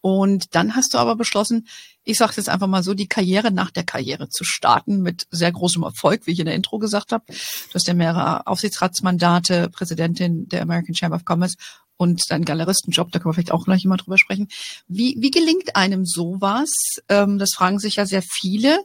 [0.00, 1.66] Und dann hast du aber beschlossen,
[2.04, 5.50] ich sage jetzt einfach mal so, die Karriere nach der Karriere zu starten mit sehr
[5.50, 7.24] großem Erfolg, wie ich in der Intro gesagt habe.
[7.26, 11.56] Du hast ja mehrere Aufsichtsratsmandate, Präsidentin der American Chamber of Commerce
[11.96, 14.48] und deinen Galeristenjob, da können wir vielleicht auch gleich mal drüber sprechen.
[14.88, 16.70] Wie, wie gelingt einem sowas?
[17.08, 18.78] Ähm, das fragen sich ja sehr viele.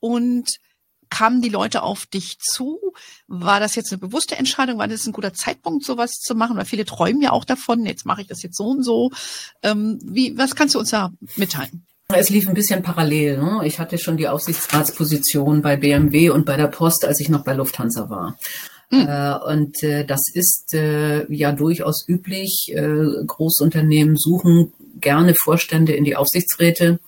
[0.00, 0.48] Und
[1.10, 2.92] kamen die Leute auf dich zu?
[3.28, 4.78] War das jetzt eine bewusste Entscheidung?
[4.78, 6.56] War das ein guter Zeitpunkt, sowas zu machen?
[6.56, 9.10] Weil viele träumen ja auch davon, jetzt mache ich das jetzt so und so.
[9.62, 11.86] Ähm, wie, was kannst du uns da mitteilen?
[12.16, 13.38] Es lief ein bisschen parallel.
[13.38, 13.60] Ne?
[13.64, 17.54] Ich hatte schon die Aufsichtsratsposition bei BMW und bei der Post, als ich noch bei
[17.54, 18.38] Lufthansa war.
[18.90, 19.06] Mhm.
[19.08, 22.72] Äh, und äh, das ist äh, ja durchaus üblich.
[22.74, 27.00] Äh, Großunternehmen suchen gerne Vorstände in die Aufsichtsräte.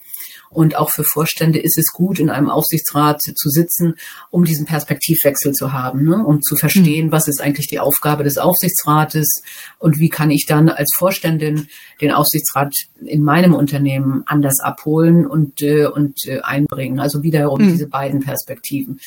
[0.57, 3.97] Und auch für Vorstände ist es gut, in einem Aufsichtsrat zu sitzen,
[4.31, 6.25] um diesen Perspektivwechsel zu haben, ne?
[6.25, 7.13] um zu verstehen, mhm.
[7.13, 9.43] was ist eigentlich die Aufgabe des Aufsichtsrates
[9.79, 11.69] und wie kann ich dann als Vorständin
[12.01, 12.73] den Aufsichtsrat
[13.05, 17.01] in meinem Unternehmen anders abholen und, äh, und äh, einbringen.
[17.01, 17.73] Also wiederum mhm.
[17.73, 18.99] diese beiden Perspektiven.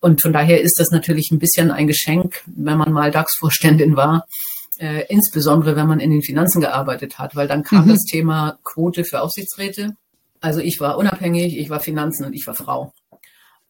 [0.00, 4.24] Und von daher ist das natürlich ein bisschen ein Geschenk, wenn man mal DAX-Vorständin war.
[4.78, 7.90] Äh, insbesondere wenn man in den Finanzen gearbeitet hat, weil dann kam mhm.
[7.90, 9.96] das Thema Quote für Aufsichtsräte
[10.44, 12.92] also ich war unabhängig, ich war Finanzen und ich war Frau.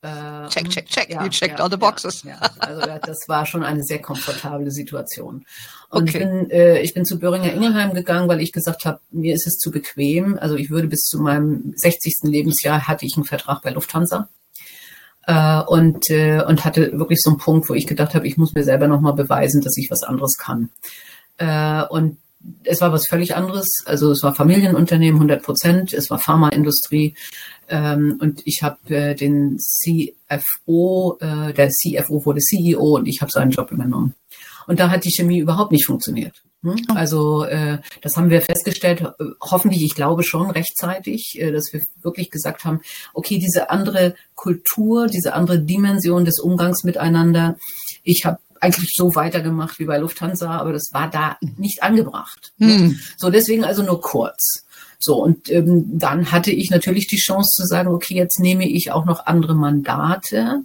[0.02, 1.08] Äh, check, check, check.
[1.08, 2.24] Ja, you checked ja, all the boxes.
[2.24, 5.46] Ja, also das war schon eine sehr komfortable Situation.
[5.88, 6.18] Und okay.
[6.18, 9.46] ich, bin, äh, ich bin zu Böhringer Ingelheim gegangen, weil ich gesagt habe, mir ist
[9.46, 10.37] es zu bequem.
[10.38, 12.24] Also ich würde bis zu meinem 60.
[12.24, 14.28] Lebensjahr hatte ich einen Vertrag bei Lufthansa.
[15.26, 18.52] Äh, und, äh, und hatte wirklich so einen Punkt, wo ich gedacht habe, ich muss
[18.52, 20.70] mir selber nochmal beweisen, dass ich was anderes kann.
[21.38, 22.18] Äh, und
[22.64, 23.83] es war was völlig anderes.
[23.87, 27.14] Also es war Familienunternehmen 100 Prozent, es war Pharmaindustrie
[27.68, 33.30] ähm, und ich habe äh, den CFO, äh, der CFO wurde CEO und ich habe
[33.30, 34.14] seinen Job übernommen.
[34.66, 36.42] Und da hat die Chemie überhaupt nicht funktioniert.
[36.64, 36.76] Hm?
[36.90, 36.94] Oh.
[36.94, 41.83] Also äh, das haben wir festgestellt, äh, hoffentlich, ich glaube schon rechtzeitig, äh, dass wir
[42.02, 42.80] wirklich gesagt haben,
[43.12, 47.57] okay, diese andere Kultur, diese andere Dimension des Umgangs miteinander.
[48.02, 52.53] Ich habe eigentlich so weitergemacht wie bei Lufthansa, aber das war da nicht angebracht.
[52.59, 52.98] Hm.
[53.16, 54.64] So, deswegen also nur kurz.
[54.98, 58.90] So, und ähm, dann hatte ich natürlich die Chance zu sagen, okay, jetzt nehme ich
[58.90, 60.62] auch noch andere Mandate.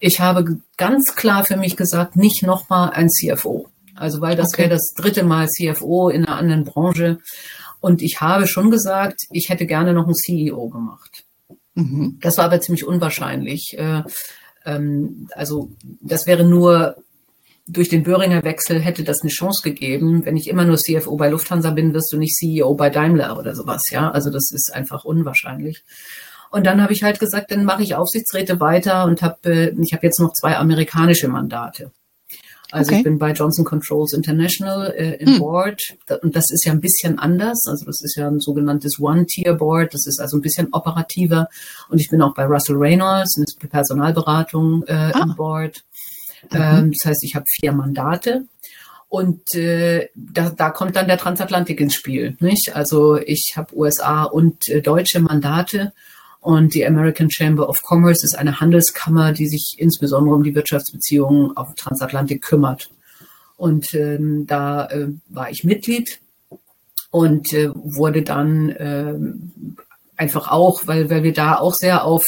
[0.00, 3.68] Ich habe ganz klar für mich gesagt, nicht nochmal ein CFO.
[3.94, 4.62] Also, weil das okay.
[4.62, 7.18] wäre das dritte Mal CFO in einer anderen Branche.
[7.80, 11.24] Und ich habe schon gesagt, ich hätte gerne noch einen CEO gemacht.
[11.74, 12.18] Mhm.
[12.20, 13.76] Das war aber ziemlich unwahrscheinlich.
[13.78, 14.02] Äh,
[14.64, 15.70] ähm, also,
[16.00, 16.96] das wäre nur
[17.68, 20.24] durch den Böhringer Wechsel hätte das eine Chance gegeben.
[20.24, 23.54] Wenn ich immer nur CFO bei Lufthansa bin, wirst du nicht CEO bei Daimler oder
[23.54, 23.82] sowas.
[23.90, 25.84] Ja, also das ist einfach unwahrscheinlich.
[26.50, 29.92] Und dann habe ich halt gesagt, dann mache ich Aufsichtsräte weiter und habe, äh, ich
[29.92, 31.92] habe jetzt noch zwei amerikanische Mandate.
[32.70, 32.98] Also okay.
[32.98, 35.38] ich bin bei Johnson Controls International äh, im hm.
[35.38, 37.64] Board und das ist ja ein bisschen anders.
[37.66, 39.94] Also das ist ja ein sogenanntes One-Tier-Board.
[39.94, 41.48] Das ist also ein bisschen operativer.
[41.88, 45.22] Und ich bin auch bei Russell Reynolds, eine Personalberatung äh, ah.
[45.22, 45.82] im Board.
[46.50, 46.58] Mhm.
[46.60, 48.44] Ähm, das heißt, ich habe vier Mandate.
[49.08, 52.36] Und äh, da, da kommt dann der Transatlantik ins Spiel.
[52.40, 52.74] Nicht?
[52.74, 55.92] Also ich habe USA und äh, deutsche Mandate
[56.40, 61.56] und die American Chamber of Commerce ist eine Handelskammer, die sich insbesondere um die Wirtschaftsbeziehungen
[61.56, 62.90] auf Transatlantik kümmert.
[63.56, 66.20] Und ähm, da äh, war ich Mitglied
[67.10, 69.14] und äh, wurde dann äh,
[70.16, 72.22] einfach auch, weil, weil wir da auch sehr auf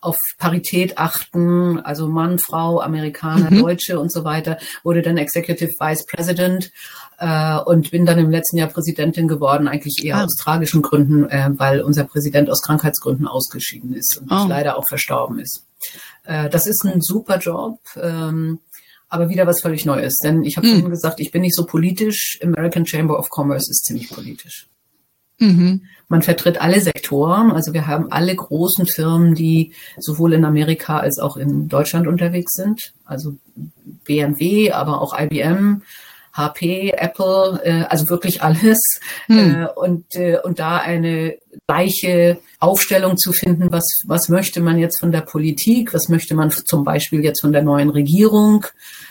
[0.00, 3.60] auf Parität achten, also Mann, Frau, Amerikaner, mhm.
[3.60, 6.70] Deutsche und so weiter, wurde dann Executive Vice President
[7.18, 10.24] äh, und bin dann im letzten Jahr Präsidentin geworden, eigentlich eher ah.
[10.24, 14.46] aus tragischen Gründen, äh, weil unser Präsident aus Krankheitsgründen ausgeschieden ist und oh.
[14.48, 15.64] leider auch verstorben ist.
[16.24, 17.78] Äh, das ist ein super Job.
[17.96, 18.60] Ähm,
[19.08, 20.18] aber wieder was völlig Neues.
[20.18, 20.72] Denn ich habe mhm.
[20.72, 22.38] vorhin gesagt, ich bin nicht so politisch.
[22.42, 24.68] American Chamber of Commerce ist ziemlich politisch.
[25.38, 25.82] Mhm.
[26.08, 27.52] Man vertritt alle Sektoren.
[27.52, 32.54] Also wir haben alle großen Firmen, die sowohl in Amerika als auch in Deutschland unterwegs
[32.54, 32.92] sind.
[33.04, 33.36] Also
[34.04, 35.82] BMW, aber auch IBM,
[36.32, 38.78] HP, Apple, äh, also wirklich alles.
[39.26, 39.38] Hm.
[39.38, 41.36] Äh, und, äh, und da eine
[41.66, 46.50] gleiche Aufstellung zu finden, was, was möchte man jetzt von der Politik, was möchte man
[46.50, 48.64] zum Beispiel jetzt von der neuen Regierung.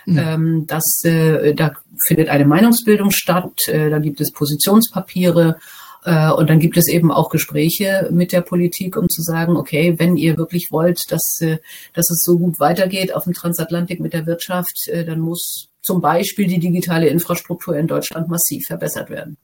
[0.05, 0.17] Hm.
[0.17, 1.73] Ähm, das, äh, da
[2.07, 5.57] findet eine Meinungsbildung statt, äh, da gibt es Positionspapiere
[6.05, 10.17] und dann gibt es eben auch Gespräche mit der Politik, um zu sagen, okay, wenn
[10.17, 11.57] ihr wirklich wollt, dass, äh,
[11.93, 16.01] dass es so gut weitergeht auf dem Transatlantik mit der Wirtschaft, äh, dann muss zum
[16.01, 19.37] Beispiel die digitale Infrastruktur in Deutschland massiv verbessert werden.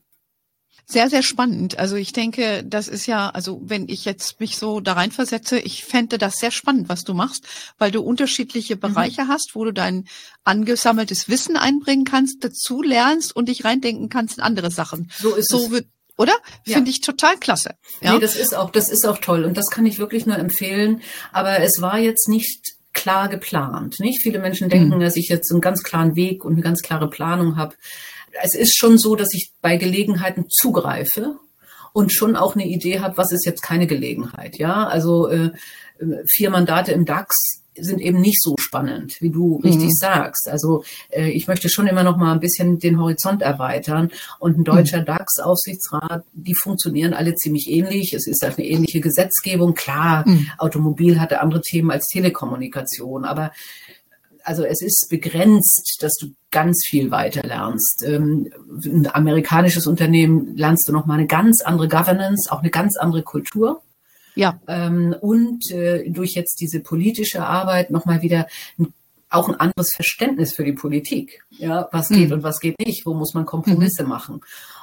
[0.85, 1.79] Sehr, sehr spannend.
[1.79, 5.85] Also ich denke, das ist ja, also wenn ich jetzt mich so da reinversetze, ich
[5.85, 7.47] fände das sehr spannend, was du machst,
[7.77, 8.81] weil du unterschiedliche mhm.
[8.81, 9.27] Bereiche mhm.
[9.29, 10.05] hast, wo du dein
[10.43, 15.09] angesammeltes Wissen einbringen kannst, dazu lernst und dich reindenken kannst in andere Sachen.
[15.17, 15.71] So ist so es.
[15.71, 15.87] Wird,
[16.17, 16.33] oder?
[16.65, 16.75] Ja.
[16.75, 17.75] Finde ich total klasse.
[18.01, 18.13] Ja?
[18.13, 21.01] Nee, das ist auch, das ist auch toll und das kann ich wirklich nur empfehlen.
[21.31, 23.99] Aber es war jetzt nicht klar geplant.
[23.99, 24.99] Nicht viele Menschen denken, mhm.
[24.99, 27.75] dass ich jetzt einen ganz klaren Weg und eine ganz klare Planung habe
[28.41, 31.37] es ist schon so, dass ich bei Gelegenheiten zugreife
[31.93, 34.57] und schon auch eine Idee habe, was ist jetzt keine Gelegenheit.
[34.57, 35.51] Ja, also äh,
[36.27, 39.69] vier Mandate im DAX sind eben nicht so spannend, wie du mhm.
[39.69, 40.49] richtig sagst.
[40.49, 44.11] Also äh, ich möchte schon immer noch mal ein bisschen den Horizont erweitern.
[44.39, 45.05] Und ein deutscher mhm.
[45.05, 48.13] DAX-Aufsichtsrat, die funktionieren alle ziemlich ähnlich.
[48.13, 49.73] Es ist eine ähnliche Gesetzgebung.
[49.73, 50.47] Klar, mhm.
[50.57, 53.51] Automobil hatte andere Themen als Telekommunikation, aber
[54.43, 58.03] also es ist begrenzt, dass du ganz viel weiter lernst.
[58.05, 58.49] Ähm,
[58.85, 63.23] ein amerikanisches Unternehmen lernst du noch mal eine ganz andere Governance, auch eine ganz andere
[63.23, 63.81] Kultur.
[64.35, 64.59] Ja.
[64.67, 68.47] Ähm, und äh, durch jetzt diese politische Arbeit noch mal wieder
[68.79, 68.93] ein,
[69.29, 71.43] auch ein anderes Verständnis für die Politik.
[71.51, 72.35] Ja, was geht mhm.
[72.35, 73.05] und was geht nicht?
[73.05, 74.09] Wo muss man Kompromisse mhm.
[74.09, 74.41] machen?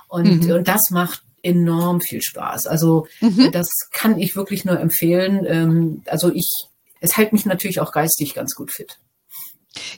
[0.09, 0.53] Und, mhm.
[0.53, 2.67] und das macht enorm viel Spaß.
[2.67, 3.51] Also mhm.
[3.53, 5.45] das kann ich wirklich nur empfehlen.
[5.47, 6.49] Ähm, also ich,
[7.01, 8.99] es hält mich natürlich auch geistig ganz gut fit.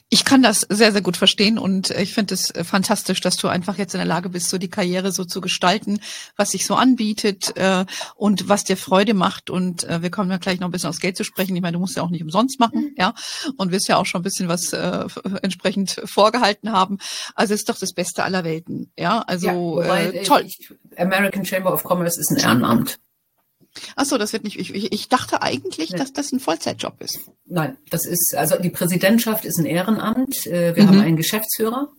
[0.09, 3.77] Ich kann das sehr, sehr gut verstehen und ich finde es fantastisch, dass du einfach
[3.77, 5.99] jetzt in der Lage bist, so die Karriere so zu gestalten,
[6.35, 9.49] was sich so anbietet äh, und was dir Freude macht.
[9.49, 11.55] Und äh, wir kommen ja gleich noch ein bisschen aufs Geld zu sprechen.
[11.55, 12.95] Ich meine, du musst ja auch nicht umsonst machen, mhm.
[12.97, 13.13] ja,
[13.57, 15.07] und wirst ja auch schon ein bisschen was äh,
[15.41, 16.99] entsprechend vorgehalten haben.
[17.33, 19.21] Also ist doch das Beste aller Welten, ja.
[19.21, 20.47] Also ja, wobei, äh, toll.
[20.97, 22.99] American Chamber of Commerce ist ein Ehrenamt.
[23.95, 24.59] Ach so, das wird nicht.
[24.59, 25.97] Ich, ich dachte eigentlich, nee.
[25.97, 27.19] dass das ein Vollzeitjob ist.
[27.45, 30.45] Nein, das ist also die Präsidentschaft ist ein Ehrenamt.
[30.47, 30.87] Äh, wir mhm.
[30.87, 31.89] haben einen Geschäftsführer.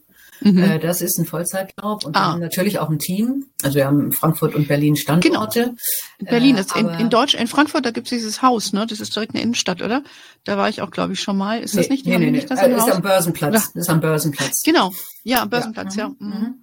[0.41, 0.59] Mhm.
[0.59, 2.20] Äh, das ist ein Vollzeitjob und ah.
[2.20, 3.47] wir haben natürlich auch ein Team.
[3.62, 5.61] Also wir haben Frankfurt und Berlin Standorte.
[5.61, 5.75] Genau.
[6.18, 8.87] In Berlin, äh, in, in Deutsch, in Frankfurt, da gibt es dieses Haus, ne?
[8.87, 10.03] Das ist direkt eine Innenstadt, oder?
[10.45, 11.61] Da war ich auch, glaube ich, schon mal.
[11.61, 12.07] Ist das nicht?
[12.07, 12.45] Nee, nee, nee.
[12.45, 13.70] Das äh, ist am Börsenplatz.
[13.75, 13.81] Ja.
[13.81, 14.62] Ist am Börsenplatz.
[14.64, 14.93] Genau.
[15.22, 16.05] Ja, am Börsenplatz, ja.
[16.05, 16.09] ja.
[16.18, 16.29] Mhm.
[16.29, 16.55] mhm.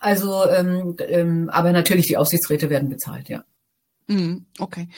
[0.00, 3.42] Also, ähm, ähm, aber natürlich die Aufsichtsräte werden bezahlt, ja.
[4.10, 4.88] Mhm, okay.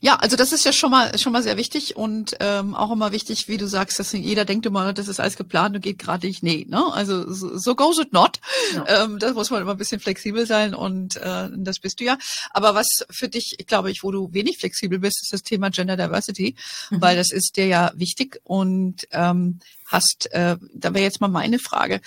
[0.00, 3.10] Ja, also das ist ja schon mal schon mal sehr wichtig und ähm, auch immer
[3.10, 6.28] wichtig, wie du sagst, dass jeder denkt immer, das ist alles geplant und geht gerade
[6.28, 6.44] nicht.
[6.44, 6.80] Nee, ne?
[6.92, 8.38] Also so, so goes it not.
[8.72, 9.04] Ja.
[9.04, 12.16] Ähm, da muss man immer ein bisschen flexibel sein und äh, das bist du ja.
[12.50, 15.70] Aber was für dich, ich glaube ich, wo du wenig flexibel bist, ist das Thema
[15.70, 16.54] Gender Diversity,
[16.90, 17.00] mhm.
[17.00, 19.58] weil das ist dir ja wichtig und ähm,
[19.90, 20.28] hast.
[20.32, 22.00] Äh, da wäre jetzt mal meine Frage.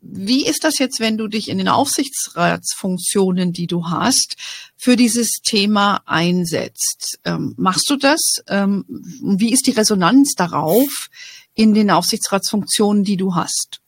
[0.00, 4.36] Wie ist das jetzt, wenn du dich in den Aufsichtsratsfunktionen, die du hast,
[4.76, 7.18] für dieses Thema einsetzt?
[7.24, 8.20] Ähm, machst du das?
[8.48, 11.08] Ähm, wie ist die Resonanz darauf
[11.54, 13.80] in den Aufsichtsratsfunktionen, die du hast?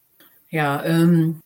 [0.50, 1.42] Ja, ähm,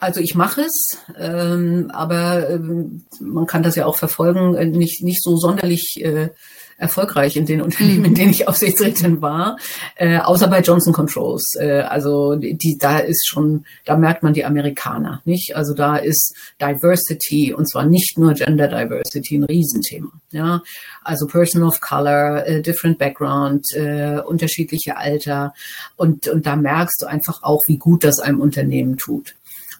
[0.00, 5.02] also ich mache es, ähm, aber ähm, man kann das ja auch verfolgen, äh, nicht,
[5.02, 6.30] nicht so sonderlich äh,
[6.78, 9.56] erfolgreich in den Unternehmen, in denen ich Aufsichtsrätin war,
[9.96, 11.54] äh, außer bei Johnson Controls.
[11.58, 15.56] Äh, also die, da ist schon, da merkt man die Amerikaner, nicht?
[15.56, 20.10] Also da ist Diversity und zwar nicht nur Gender Diversity ein Riesenthema.
[20.30, 20.62] Ja,
[21.02, 25.54] also Person of Color, äh, different Background, äh, unterschiedliche Alter
[25.96, 29.34] und und da merkst du einfach auch, wie gut das einem Unternehmen tut.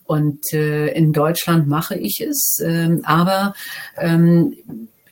[0.05, 3.55] Und äh, in Deutschland mache ich es, ähm, aber
[3.99, 4.55] ähm,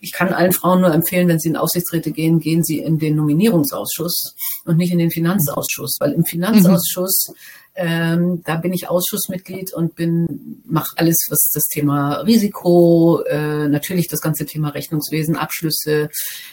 [0.04, 3.16] ich kann allen Frauen nur empfehlen, wenn sie in Aufsichtsräte gehen, gehen sie in den
[3.16, 4.34] Nominierungsausschuss
[4.66, 7.32] und nicht in den Finanzausschuss, weil im Finanzausschuss
[7.76, 14.06] ähm, da bin ich Ausschussmitglied und bin mache alles, was das Thema Risiko, äh, natürlich
[14.06, 16.08] das ganze Thema Rechnungswesen, Abschlüsse,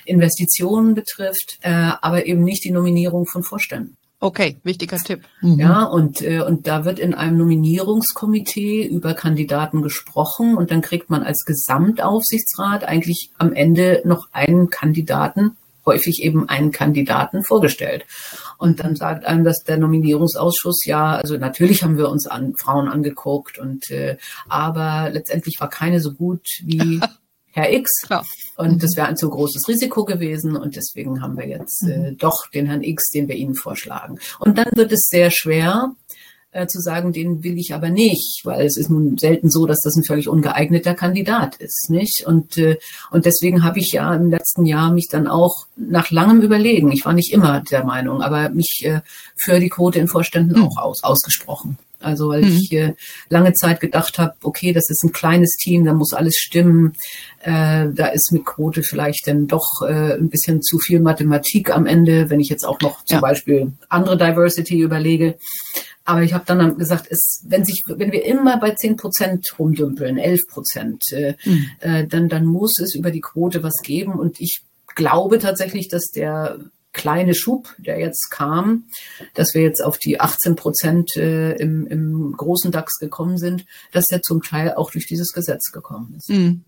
[0.06, 3.98] Investitionen betrifft, äh, aber eben nicht die Nominierung von Vorständen.
[4.24, 5.24] Okay, wichtiger Tipp.
[5.42, 5.60] Mhm.
[5.60, 11.10] Ja, und, äh, und da wird in einem Nominierungskomitee über Kandidaten gesprochen und dann kriegt
[11.10, 15.58] man als Gesamtaufsichtsrat eigentlich am Ende noch einen Kandidaten,
[15.88, 18.06] häufig eben einen Kandidaten vorgestellt.
[18.60, 22.90] Und dann sagt einem dass der Nominierungsausschuss, ja, also natürlich haben wir uns an Frauen
[22.90, 24.18] angeguckt und äh,
[24.48, 27.00] aber letztendlich war keine so gut wie
[27.52, 27.90] Herr X.
[28.06, 28.26] Klar.
[28.58, 32.18] Und das wäre ein zu großes Risiko gewesen und deswegen haben wir jetzt äh, mhm.
[32.18, 34.20] doch den Herrn X, den wir Ihnen vorschlagen.
[34.40, 35.94] Und dann wird es sehr schwer
[36.52, 39.80] äh, zu sagen, den will ich aber nicht, weil es ist nun selten so, dass
[39.84, 42.26] das ein völlig ungeeigneter Kandidat ist, nicht?
[42.26, 42.78] Und äh,
[43.10, 47.06] und deswegen habe ich ja im letzten Jahr mich dann auch nach langem Überlegen, ich
[47.06, 49.02] war nicht immer der Meinung, aber mich äh,
[49.42, 50.66] für die Quote in Vorständen mhm.
[50.66, 51.78] auch aus, ausgesprochen.
[52.02, 52.58] Also weil mhm.
[52.58, 52.94] ich äh,
[53.30, 56.94] lange Zeit gedacht habe, okay, das ist ein kleines Team, da muss alles stimmen.
[57.42, 61.86] Äh, da ist mit Quote vielleicht dann doch äh, ein bisschen zu viel Mathematik am
[61.86, 63.22] Ende, wenn ich jetzt auch noch zum ja.
[63.22, 65.36] Beispiel andere Diversity überlege.
[66.04, 70.18] Aber ich habe dann gesagt, es, wenn sich, wenn wir immer bei 10 Prozent rumdümpeln,
[70.18, 71.66] 11 Prozent, äh, mhm.
[71.80, 74.14] äh, dann, dann muss es über die Quote was geben.
[74.14, 74.62] Und ich
[74.96, 76.60] glaube tatsächlich, dass der
[76.94, 78.86] kleine Schub, der jetzt kam,
[79.34, 84.10] dass wir jetzt auf die 18 Prozent äh, im, im großen DAX gekommen sind, dass
[84.10, 86.30] er zum Teil auch durch dieses Gesetz gekommen ist.
[86.30, 86.64] Mhm.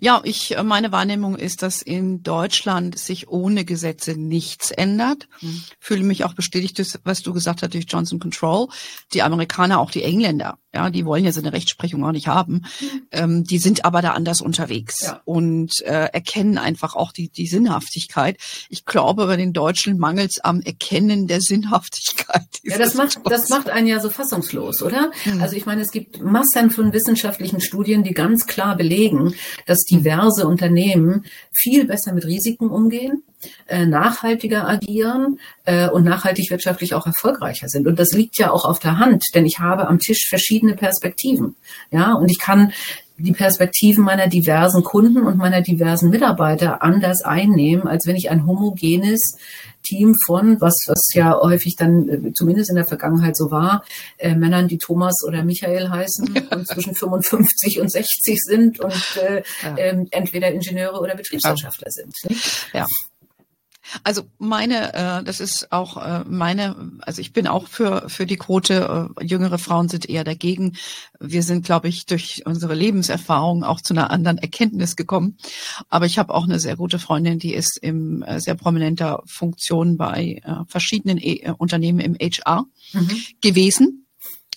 [0.00, 5.28] Ja, ich, äh, meine Wahrnehmung ist, dass in Deutschland sich ohne Gesetze nichts ändert.
[5.40, 5.64] Mhm.
[5.80, 8.68] Fühle mich auch bestätigt, was du gesagt hast durch Johnson Control.
[9.12, 12.64] Die Amerikaner, auch die Engländer, ja, die wollen ja so eine Rechtsprechung auch nicht haben.
[12.80, 13.02] Mhm.
[13.12, 15.20] Ähm, die sind aber da anders unterwegs ja.
[15.24, 18.38] und äh, erkennen einfach auch die, die Sinnhaftigkeit.
[18.68, 22.42] Ich glaube, bei den Deutschen mangelt es am Erkennen der Sinnhaftigkeit.
[22.62, 25.12] Ja, das macht, das macht einen ja so fassungslos, oder?
[25.24, 25.40] Mhm.
[25.40, 29.34] Also ich meine, es gibt Massen von wissenschaftlichen Studien, die ganz klar belegen,
[29.66, 33.22] dass diverse Unternehmen viel besser mit Risiken umgehen,
[33.66, 37.86] äh, nachhaltiger agieren äh, und nachhaltig wirtschaftlich auch erfolgreicher sind.
[37.86, 41.56] Und das liegt ja auch auf der Hand, denn ich habe am Tisch verschiedene Perspektiven.
[41.90, 42.72] Ja, und ich kann
[43.16, 48.46] die Perspektiven meiner diversen Kunden und meiner diversen Mitarbeiter anders einnehmen, als wenn ich ein
[48.46, 49.36] homogenes
[49.84, 53.84] Team von, was, was ja häufig dann, äh, zumindest in der Vergangenheit so war,
[54.18, 59.42] äh, Männern, die Thomas oder Michael heißen und zwischen 55 und 60 sind und äh,
[59.62, 59.76] ja.
[59.76, 61.92] äh, entweder Ingenieure oder Betriebswirtschaftler ja.
[61.92, 62.14] sind.
[62.28, 62.70] Nicht?
[62.72, 62.86] Ja.
[64.02, 68.36] Also meine, äh, das ist auch äh, meine, also ich bin auch für für die
[68.36, 69.10] Quote.
[69.20, 70.76] Äh, jüngere Frauen sind eher dagegen.
[71.20, 75.36] Wir sind, glaube ich, durch unsere Lebenserfahrung auch zu einer anderen Erkenntnis gekommen.
[75.88, 79.96] Aber ich habe auch eine sehr gute Freundin, die ist im äh, sehr prominenter Funktion
[79.96, 83.22] bei äh, verschiedenen e Unternehmen im HR mhm.
[83.40, 84.03] gewesen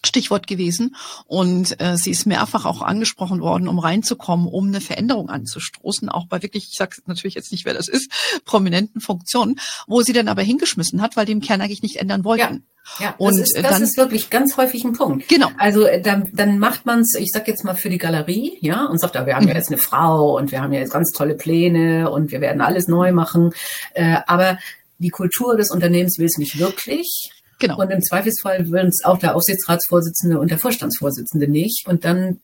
[0.06, 0.96] Stichwort gewesen.
[1.26, 6.28] Und äh, sie ist mehrfach auch angesprochen worden, um reinzukommen, um eine Veränderung anzustoßen, auch
[6.28, 8.12] bei wirklich, ich sage natürlich jetzt nicht, wer das ist,
[8.46, 12.24] prominenten Funktionen, wo sie dann aber hingeschmissen hat, weil die im Kern eigentlich nicht ändern
[12.24, 12.54] wollten.
[12.54, 12.60] Ja.
[13.00, 15.28] Ja, und das, ist, das dann, ist wirklich ganz häufig ein Punkt.
[15.28, 15.50] Genau.
[15.58, 18.86] Also äh, dann, dann macht man es, ich sag jetzt mal für die Galerie, ja,
[18.86, 19.50] und sagt, ja, wir haben mhm.
[19.50, 22.62] ja jetzt eine Frau und wir haben ja jetzt ganz tolle Pläne und wir werden
[22.62, 23.52] alles neu machen.
[23.94, 24.58] Äh, aber
[25.00, 27.32] die Kultur des Unternehmens will es nicht wirklich.
[27.60, 27.80] Genau.
[27.80, 31.88] Und im Zweifelsfall will es auch der Aufsichtsratsvorsitzende und der Vorstandsvorsitzende nicht.
[31.88, 32.40] Und dann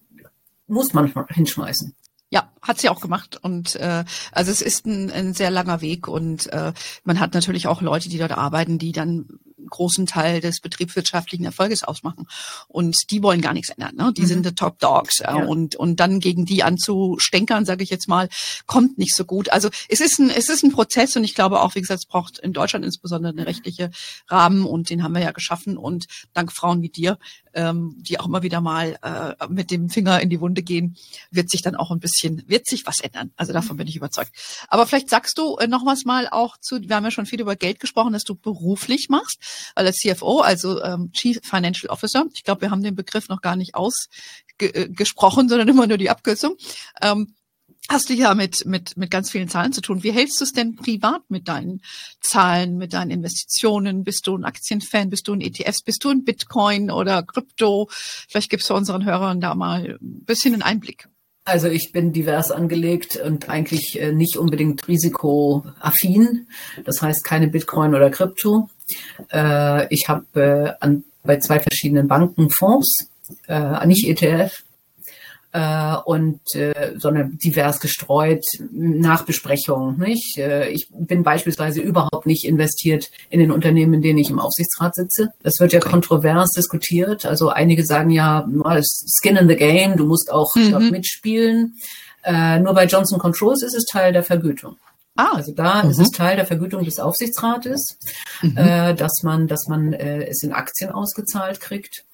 [0.67, 1.95] muss man hinschmeißen.
[2.29, 6.07] Ja, hat sie auch gemacht und äh, also es ist ein, ein sehr langer Weg
[6.07, 9.27] und äh, man hat natürlich auch Leute, die dort arbeiten, die dann
[9.73, 12.27] großen Teil des betriebswirtschaftlichen Erfolges ausmachen.
[12.67, 13.95] Und die wollen gar nichts ändern.
[13.95, 14.13] Ne?
[14.15, 14.27] Die mhm.
[14.27, 15.19] sind the top dogs.
[15.19, 15.35] Ja.
[15.35, 18.29] Und, und dann gegen die anzustänkern, sage ich jetzt mal,
[18.67, 19.49] kommt nicht so gut.
[19.49, 22.05] Also es ist ein, es ist ein Prozess und ich glaube auch, wie gesagt, es
[22.05, 23.91] braucht in Deutschland insbesondere eine rechtliche
[24.27, 25.77] Rahmen und den haben wir ja geschaffen.
[25.77, 27.17] Und dank Frauen wie dir,
[27.53, 30.95] ähm, die auch immer wieder mal äh, mit dem Finger in die Wunde gehen,
[31.31, 33.31] wird sich dann auch ein bisschen, wird sich was ändern.
[33.35, 34.31] Also davon bin ich überzeugt.
[34.67, 37.41] Aber vielleicht sagst du äh, noch was mal auch zu, wir haben ja schon viel
[37.41, 39.39] über Geld gesprochen, dass du beruflich machst
[39.75, 43.55] als CFO, also ähm, Chief Financial Officer, ich glaube, wir haben den Begriff noch gar
[43.55, 46.55] nicht ausgesprochen, äh, sondern immer nur die Abkürzung.
[47.01, 47.35] Ähm,
[47.89, 50.03] hast du ja mit, mit, mit ganz vielen Zahlen zu tun.
[50.03, 51.81] Wie hältst du es denn privat mit deinen
[52.21, 54.03] Zahlen, mit deinen Investitionen?
[54.03, 55.09] Bist du ein Aktienfan?
[55.09, 55.81] Bist du ein ETFs?
[55.81, 57.89] Bist du ein Bitcoin oder Krypto?
[57.91, 61.07] Vielleicht gibst du unseren Hörern da mal ein bisschen einen Einblick.
[61.45, 66.47] Also ich bin divers angelegt und eigentlich äh, nicht unbedingt risikoaffin.
[66.85, 68.69] Das heißt keine Bitcoin oder Krypto.
[69.31, 73.07] Äh, ich habe äh, bei zwei verschiedenen Banken Fonds,
[73.85, 74.63] nicht ETF,
[75.53, 79.99] äh, und äh, sondern divers gestreut nach Besprechung.
[79.99, 80.37] Nicht?
[80.37, 84.95] Äh, ich bin beispielsweise überhaupt nicht investiert in den Unternehmen, in denen ich im Aufsichtsrat
[84.95, 85.29] sitze.
[85.43, 85.91] Das wird ja okay.
[85.91, 87.25] kontrovers diskutiert.
[87.25, 88.47] Also einige sagen ja,
[89.21, 90.71] Skin in the Game, du musst auch mhm.
[90.71, 91.75] dort mitspielen.
[92.23, 94.77] Äh, nur bei Johnson Controls ist es Teil der Vergütung.
[95.15, 95.91] Ah, also da mhm.
[95.91, 97.99] ist es Teil der Vergütung des Aufsichtsrates,
[98.41, 98.57] mhm.
[98.57, 102.05] äh, dass man, dass man äh, es in Aktien ausgezahlt kriegt.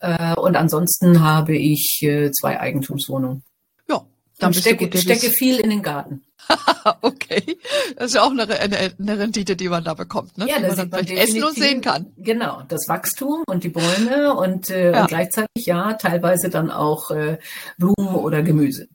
[0.00, 3.42] Äh, und ansonsten habe ich äh, zwei Eigentumswohnungen.
[3.88, 4.02] Ja,
[4.38, 6.22] dann stecke, gut, stecke viel in den Garten.
[7.02, 7.56] okay,
[7.96, 10.48] das ist ja auch eine, eine, eine, Rendite, die man da bekommt, ne?
[10.48, 12.12] Ja, die man man essen und sehen kann.
[12.16, 15.02] Genau, das Wachstum und die Bäume und, äh, ja.
[15.02, 17.38] und gleichzeitig ja teilweise dann auch äh,
[17.78, 18.88] Blumen oder Gemüse.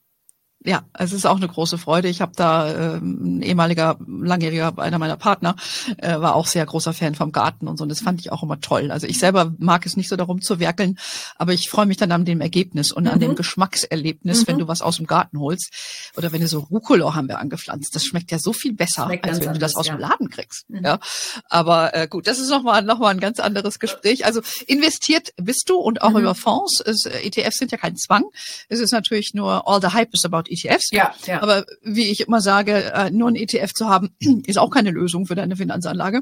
[0.67, 2.09] Ja, es ist auch eine große Freude.
[2.09, 5.55] Ich habe da ähm, ein ehemaliger, langjähriger, einer meiner Partner,
[5.95, 7.83] äh, war auch sehr großer Fan vom Garten und so.
[7.83, 8.91] Und das fand ich auch immer toll.
[8.91, 10.99] Also ich selber mag es nicht so darum zu werkeln,
[11.37, 13.11] aber ich freue mich dann an dem Ergebnis und mhm.
[13.11, 14.47] an dem Geschmackserlebnis, mhm.
[14.47, 15.71] wenn du was aus dem Garten holst.
[16.17, 17.95] Oder wenn du so Rucola haben wir angepflanzt.
[17.95, 19.95] Das schmeckt ja so viel besser, als wenn du das aus ja.
[19.95, 20.69] dem Laden kriegst.
[20.69, 20.83] Mhm.
[20.83, 20.99] Ja,
[21.47, 24.25] aber äh, gut, das ist nochmal noch mal ein ganz anderes Gespräch.
[24.25, 26.17] Also investiert bist du und auch mhm.
[26.17, 26.81] über Fonds.
[26.81, 28.25] Es, äh, ETFs sind ja kein Zwang.
[28.67, 30.56] Es ist natürlich nur all the hype is about ETFs.
[30.91, 31.41] Ja, ja.
[31.41, 35.25] Aber wie ich immer sage, äh, nur ein ETF zu haben, ist auch keine Lösung
[35.25, 36.21] für deine Finanzanlage.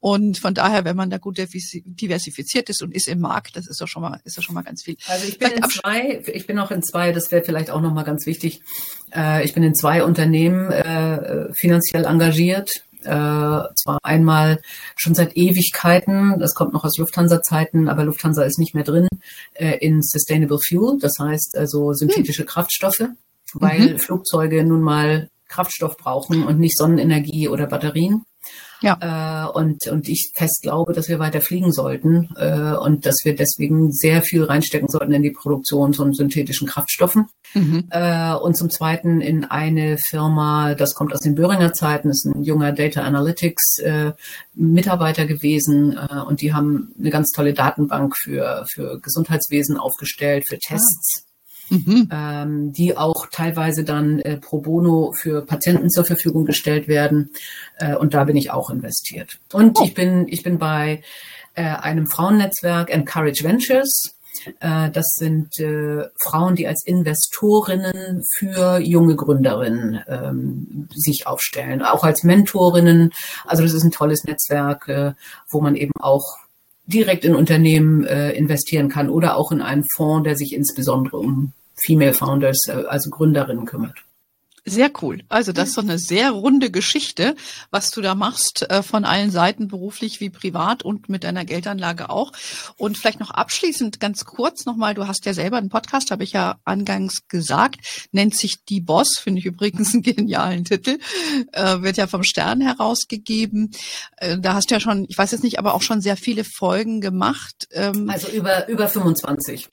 [0.00, 3.80] Und von daher, wenn man da gut diversifiziert ist und ist im Markt, das ist
[3.80, 4.96] doch schon mal, ist doch schon mal ganz viel.
[5.06, 8.04] Also ich bin in zwei, ich bin auch in zwei, das wäre vielleicht auch nochmal
[8.04, 8.62] ganz wichtig.
[9.14, 12.70] Äh, ich bin in zwei Unternehmen äh, finanziell engagiert.
[13.02, 14.60] Äh, zwar einmal
[14.94, 19.08] schon seit Ewigkeiten, das kommt noch aus Lufthansa-Zeiten, aber Lufthansa ist nicht mehr drin,
[19.54, 22.48] äh, in Sustainable Fuel, das heißt also synthetische hm.
[22.48, 23.08] Kraftstoffe
[23.54, 23.98] weil mhm.
[23.98, 28.24] Flugzeuge nun mal Kraftstoff brauchen und nicht Sonnenenergie oder Batterien.
[28.82, 29.46] Ja.
[29.46, 33.36] Äh, und, und ich fest glaube, dass wir weiter fliegen sollten äh, und dass wir
[33.36, 37.26] deswegen sehr viel reinstecken sollten in die Produktion von synthetischen Kraftstoffen.
[37.52, 37.88] Mhm.
[37.90, 42.42] Äh, und zum Zweiten in eine Firma, das kommt aus den Böhringer Zeiten, ist ein
[42.42, 44.12] junger Data Analytics äh,
[44.54, 50.58] Mitarbeiter gewesen äh, und die haben eine ganz tolle Datenbank für, für Gesundheitswesen aufgestellt, für
[50.58, 51.24] Tests.
[51.26, 51.29] Ah
[51.70, 52.08] mhm.
[52.12, 57.30] ähm, die auch teilweise dann äh, pro bono für Patienten zur Verfügung gestellt werden.
[57.78, 59.38] Äh, und da bin ich auch investiert.
[59.52, 59.84] Und oh.
[59.84, 61.02] ich bin, ich bin bei
[61.54, 64.14] äh, einem Frauennetzwerk Encourage Ventures.
[64.60, 72.04] Äh, das sind äh, Frauen, die als Investorinnen für junge Gründerinnen ähm, sich aufstellen, auch
[72.04, 73.12] als Mentorinnen.
[73.44, 75.12] Also das ist ein tolles Netzwerk, äh,
[75.48, 76.38] wo man eben auch
[76.86, 81.52] direkt in Unternehmen äh, investieren kann oder auch in einen Fonds, der sich insbesondere um
[81.84, 83.98] Female Founders, äh, also Gründerinnen kümmert.
[84.66, 85.22] Sehr cool.
[85.28, 87.34] Also das ist doch eine sehr runde Geschichte,
[87.70, 92.10] was du da machst, äh, von allen Seiten, beruflich wie privat und mit deiner Geldanlage
[92.10, 92.32] auch.
[92.76, 96.32] Und vielleicht noch abschließend ganz kurz nochmal, du hast ja selber einen Podcast, habe ich
[96.32, 100.98] ja angangs gesagt, nennt sich Die Boss, finde ich übrigens einen genialen Titel,
[101.52, 103.70] äh, wird ja vom Stern herausgegeben.
[104.18, 106.44] Äh, da hast du ja schon, ich weiß jetzt nicht, aber auch schon sehr viele
[106.44, 107.66] Folgen gemacht.
[107.72, 109.70] Ähm, also über, über 25.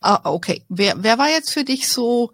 [0.00, 0.62] Ah, okay.
[0.68, 2.32] Wer, wer war jetzt für dich so,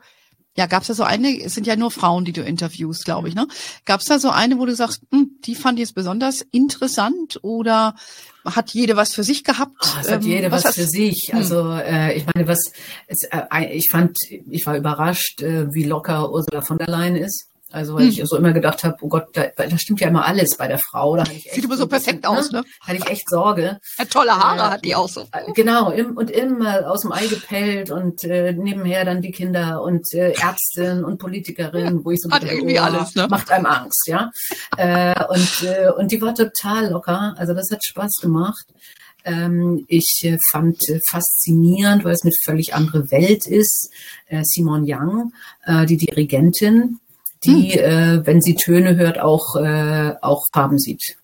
[0.56, 3.28] ja, gab es da so eine, es sind ja nur Frauen, die du interviewst, glaube
[3.28, 3.48] ich, ne?
[3.84, 7.38] Gab es da so eine, wo du sagst, hm, die fand ich jetzt besonders interessant
[7.42, 7.96] oder
[8.44, 9.76] hat jede was für sich gehabt?
[9.82, 11.28] Oh, es hat ähm, jede was, was für sich.
[11.30, 11.38] Hm.
[11.38, 12.60] Also äh, ich meine, was
[13.06, 17.48] es, äh, ich fand, ich war überrascht, äh, wie locker Ursula von der Leyen ist.
[17.74, 18.10] Also weil hm.
[18.10, 20.78] ich so immer gedacht habe, oh Gott, da, da stimmt ja immer alles bei der
[20.78, 21.16] Frau.
[21.16, 22.60] Da Sieht immer so perfekt bisschen, aus, ne?
[22.60, 22.64] ne?
[22.80, 23.80] Hatte ich echt Sorge.
[23.98, 25.22] Ja, tolle Haare äh, hat die auch so.
[25.32, 29.82] Äh, genau, im, und immer aus dem Ei gepellt und äh, nebenher dann die Kinder
[29.82, 33.26] und äh, Ärztin und Politikerin, ja, wo ich so hat irgendwie oh, alles, ne?
[33.28, 34.30] macht einem Angst, ja.
[34.76, 37.34] äh, und, äh, und die war total locker.
[37.36, 38.66] Also das hat Spaß gemacht
[39.26, 43.90] ähm, ich äh, fand äh, faszinierend, weil es eine völlig andere Welt ist.
[44.26, 45.32] Äh, Simon Young,
[45.88, 47.00] die Dirigentin,
[47.44, 47.78] die, hm.
[47.78, 51.16] äh, wenn sie Töne hört, auch, äh, auch Farben sieht.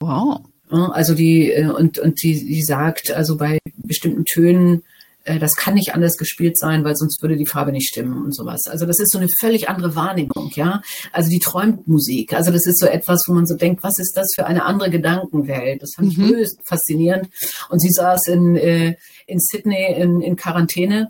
[0.00, 0.40] Wow.
[0.70, 4.82] Also die, äh, und, und die, die sagt, also bei bestimmten Tönen,
[5.28, 8.34] äh, das kann nicht anders gespielt sein, weil sonst würde die Farbe nicht stimmen und
[8.34, 8.62] sowas.
[8.68, 10.82] Also das ist so eine völlig andere Wahrnehmung, ja.
[11.12, 12.34] Also die träumt Musik.
[12.34, 14.90] Also das ist so etwas, wo man so denkt, was ist das für eine andere
[14.90, 15.82] Gedankenwelt?
[15.82, 16.28] Das fand ich mhm.
[16.28, 17.28] höchst faszinierend.
[17.68, 21.08] Und sie saß in, äh, in Sydney in, in Quarantäne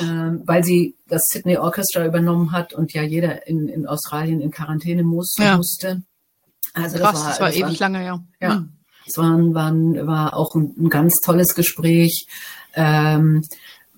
[0.00, 4.50] ähm, weil sie das Sydney Orchestra übernommen hat und ja jeder in, in Australien in
[4.50, 5.56] Quarantäne muss, ja.
[5.56, 6.02] musste.
[6.74, 8.24] Also Krass, das war, das war das ewig war, lange, ja.
[8.40, 8.72] Ja, hm.
[9.06, 9.72] es war, war,
[10.06, 12.26] war auch ein, ein ganz tolles Gespräch.
[12.74, 13.42] Ähm,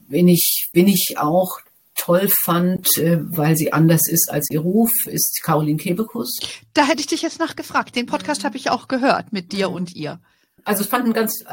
[0.08, 1.60] wen ich, wen ich auch
[1.96, 6.38] toll fand, äh, weil sie anders ist als ihr Ruf, ist Caroline Kebekus.
[6.74, 7.94] Da hätte ich dich jetzt nachgefragt.
[7.96, 10.20] Den Podcast habe ich auch gehört mit dir und ihr.
[10.64, 11.44] Also es fanden ganz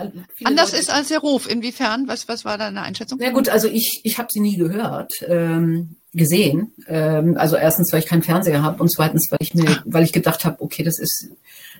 [0.43, 1.49] anders Leute, ist als der Ruf.
[1.49, 2.07] Inwiefern?
[2.07, 3.17] Was was war deine Einschätzung?
[3.21, 6.73] Na gut, also ich ich habe sie nie gehört, ähm, gesehen.
[6.87, 10.13] Ähm, also erstens, weil ich keinen Fernseher habe und zweitens, weil ich mir, weil ich
[10.13, 11.29] gedacht habe, okay, das ist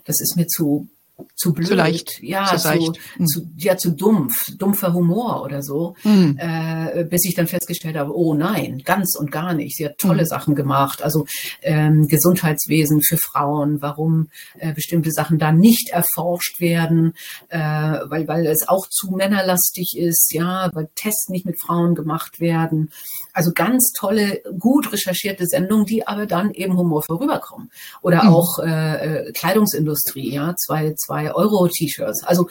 [0.06, 0.88] das ist mir zu
[1.36, 3.26] zu blöd, zu leicht, ja, zu, zu, hm.
[3.26, 6.38] zu, ja, zu dumpf, dumpfer Humor oder so, hm.
[6.38, 9.78] äh, bis ich dann festgestellt habe, oh nein, ganz und gar nicht.
[9.78, 10.28] Sie hat tolle hm.
[10.28, 11.26] Sachen gemacht, also
[11.62, 17.14] ähm, Gesundheitswesen für Frauen, warum äh, bestimmte Sachen da nicht erforscht werden,
[17.50, 22.40] äh, weil weil es auch zu männerlastig ist, ja, weil Tests nicht mit Frauen gemacht
[22.40, 22.92] werden.
[23.34, 27.72] Also ganz tolle, gut recherchierte Sendungen, die aber dann eben humorvoll rüberkommen.
[28.02, 28.30] Oder hm.
[28.30, 32.24] auch äh, äh, Kleidungsindustrie, ja, zwei, zwei Euro-T-Shirts.
[32.24, 32.48] Also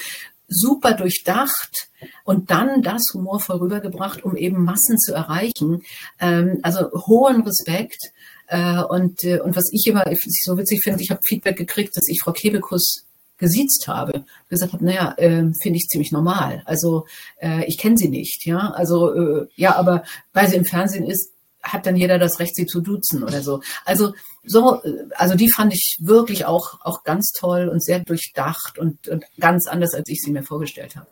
[0.48, 1.88] super durchdacht
[2.24, 5.82] und dann das humorvoll rübergebracht, um eben Massen zu erreichen.
[6.20, 8.00] Ähm, also hohen Respekt.
[8.46, 10.04] Äh, und, äh, und was ich immer
[10.44, 13.04] so witzig finde, ich habe Feedback gekriegt, dass ich Frau Kebekus
[13.36, 16.62] gesiezt habe, gesagt habe, naja, äh, finde ich ziemlich normal.
[16.64, 17.06] Also
[17.40, 18.70] äh, ich kenne sie nicht, ja.
[18.70, 20.02] Also äh, ja, aber
[20.32, 21.30] weil sie im Fernsehen ist,
[21.62, 23.60] hat dann jeder das Recht, sie zu duzen oder so.
[23.84, 24.14] Also
[24.48, 24.80] so,
[25.14, 29.66] also die fand ich wirklich auch auch ganz toll und sehr durchdacht und, und ganz
[29.66, 31.06] anders, als ich sie mir vorgestellt habe.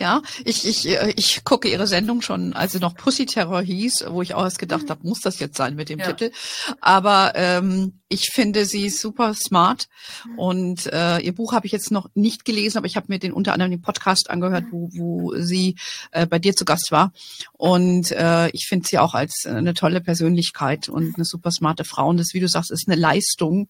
[0.00, 4.06] Ja, ich, ich, äh, ich gucke ihre Sendung schon, als sie noch Pussy Terror hieß,
[4.08, 6.12] wo ich auch erst gedacht habe, muss das jetzt sein mit dem ja.
[6.12, 6.32] Titel.
[6.80, 9.88] Aber ähm, ich finde sie super smart
[10.36, 13.32] und äh, ihr Buch habe ich jetzt noch nicht gelesen, aber ich habe mir den
[13.32, 15.76] unter anderem den Podcast angehört, wo, wo sie
[16.10, 17.12] äh, bei dir zu Gast war.
[17.52, 22.08] Und äh, ich finde sie auch als eine tolle Persönlichkeit und eine super smarte Frau.
[22.08, 23.68] Und das, wie du sagst, ist eine Leistung,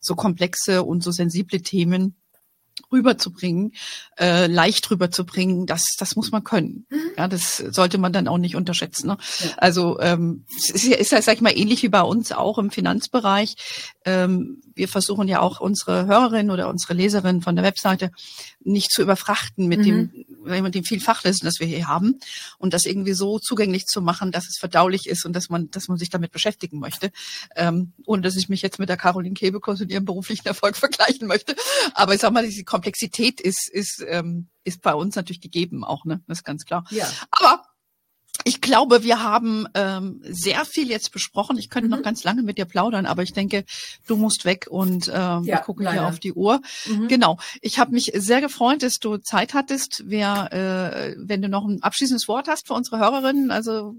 [0.00, 2.16] so komplexe und so sensible Themen
[2.92, 3.72] rüberzubringen,
[4.18, 6.86] äh, leicht rüberzubringen, das, das muss man können.
[6.90, 6.98] Mhm.
[7.16, 9.08] Ja, das sollte man dann auch nicht unterschätzen.
[9.08, 9.18] Ne?
[9.40, 9.50] Ja.
[9.56, 13.56] Also ähm, ist, ist ja, sag ich mal, ähnlich wie bei uns auch im Finanzbereich.
[14.04, 18.10] Ähm, wir versuchen ja auch unsere Hörerinnen oder unsere Leserinnen von der Webseite
[18.62, 20.10] nicht zu überfrachten mit mhm.
[20.44, 22.18] dem, mit dem viel Fachwissen, das wir hier haben
[22.58, 25.88] und das irgendwie so zugänglich zu machen, dass es verdaulich ist und dass man, dass
[25.88, 27.10] man sich damit beschäftigen möchte,
[27.54, 31.26] ähm, ohne dass ich mich jetzt mit der Caroline Kebekus und ihrem beruflichen Erfolg vergleichen
[31.26, 31.54] möchte.
[31.94, 36.04] Aber ich sag mal, die Komplexität ist, ist, ähm, ist bei uns natürlich gegeben auch,
[36.04, 36.20] ne?
[36.26, 36.84] Das ist ganz klar.
[36.90, 37.08] Ja.
[37.30, 37.62] Aber
[38.44, 41.56] ich glaube, wir haben ähm, sehr viel jetzt besprochen.
[41.56, 41.96] Ich könnte mhm.
[41.96, 43.64] noch ganz lange mit dir plaudern, aber ich denke,
[44.06, 46.00] du musst weg und äh, ja, wir gucken leider.
[46.00, 46.60] hier auf die Uhr.
[46.86, 47.08] Mhm.
[47.08, 47.38] Genau.
[47.62, 50.02] Ich habe mich sehr gefreut, dass du Zeit hattest.
[50.04, 53.94] Wer, äh, wenn du noch ein abschließendes Wort hast für unsere Hörerinnen, also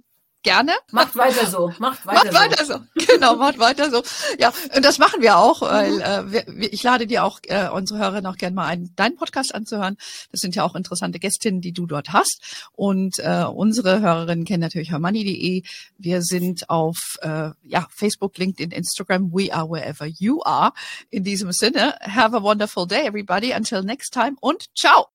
[0.48, 0.72] gerne.
[0.92, 1.74] Macht weiter so.
[1.80, 2.80] Macht weiter, macht weiter so.
[3.06, 4.02] Genau, macht weiter so.
[4.40, 6.02] Ja, und das machen wir auch, weil mhm.
[6.02, 9.54] äh, wir, ich lade dir auch äh, unsere Hörerinnen auch gerne mal ein, deinen Podcast
[9.54, 9.98] anzuhören.
[10.32, 12.68] Das sind ja auch interessante Gästinnen, die du dort hast.
[12.72, 15.64] Und äh, unsere Hörerinnen kennen natürlich hermoney.de.
[15.98, 19.32] Wir sind auf äh, ja, Facebook, LinkedIn, Instagram.
[19.34, 20.72] We are wherever you are.
[21.10, 23.54] In diesem Sinne, have a wonderful day, everybody.
[23.54, 25.08] Until next time und ciao.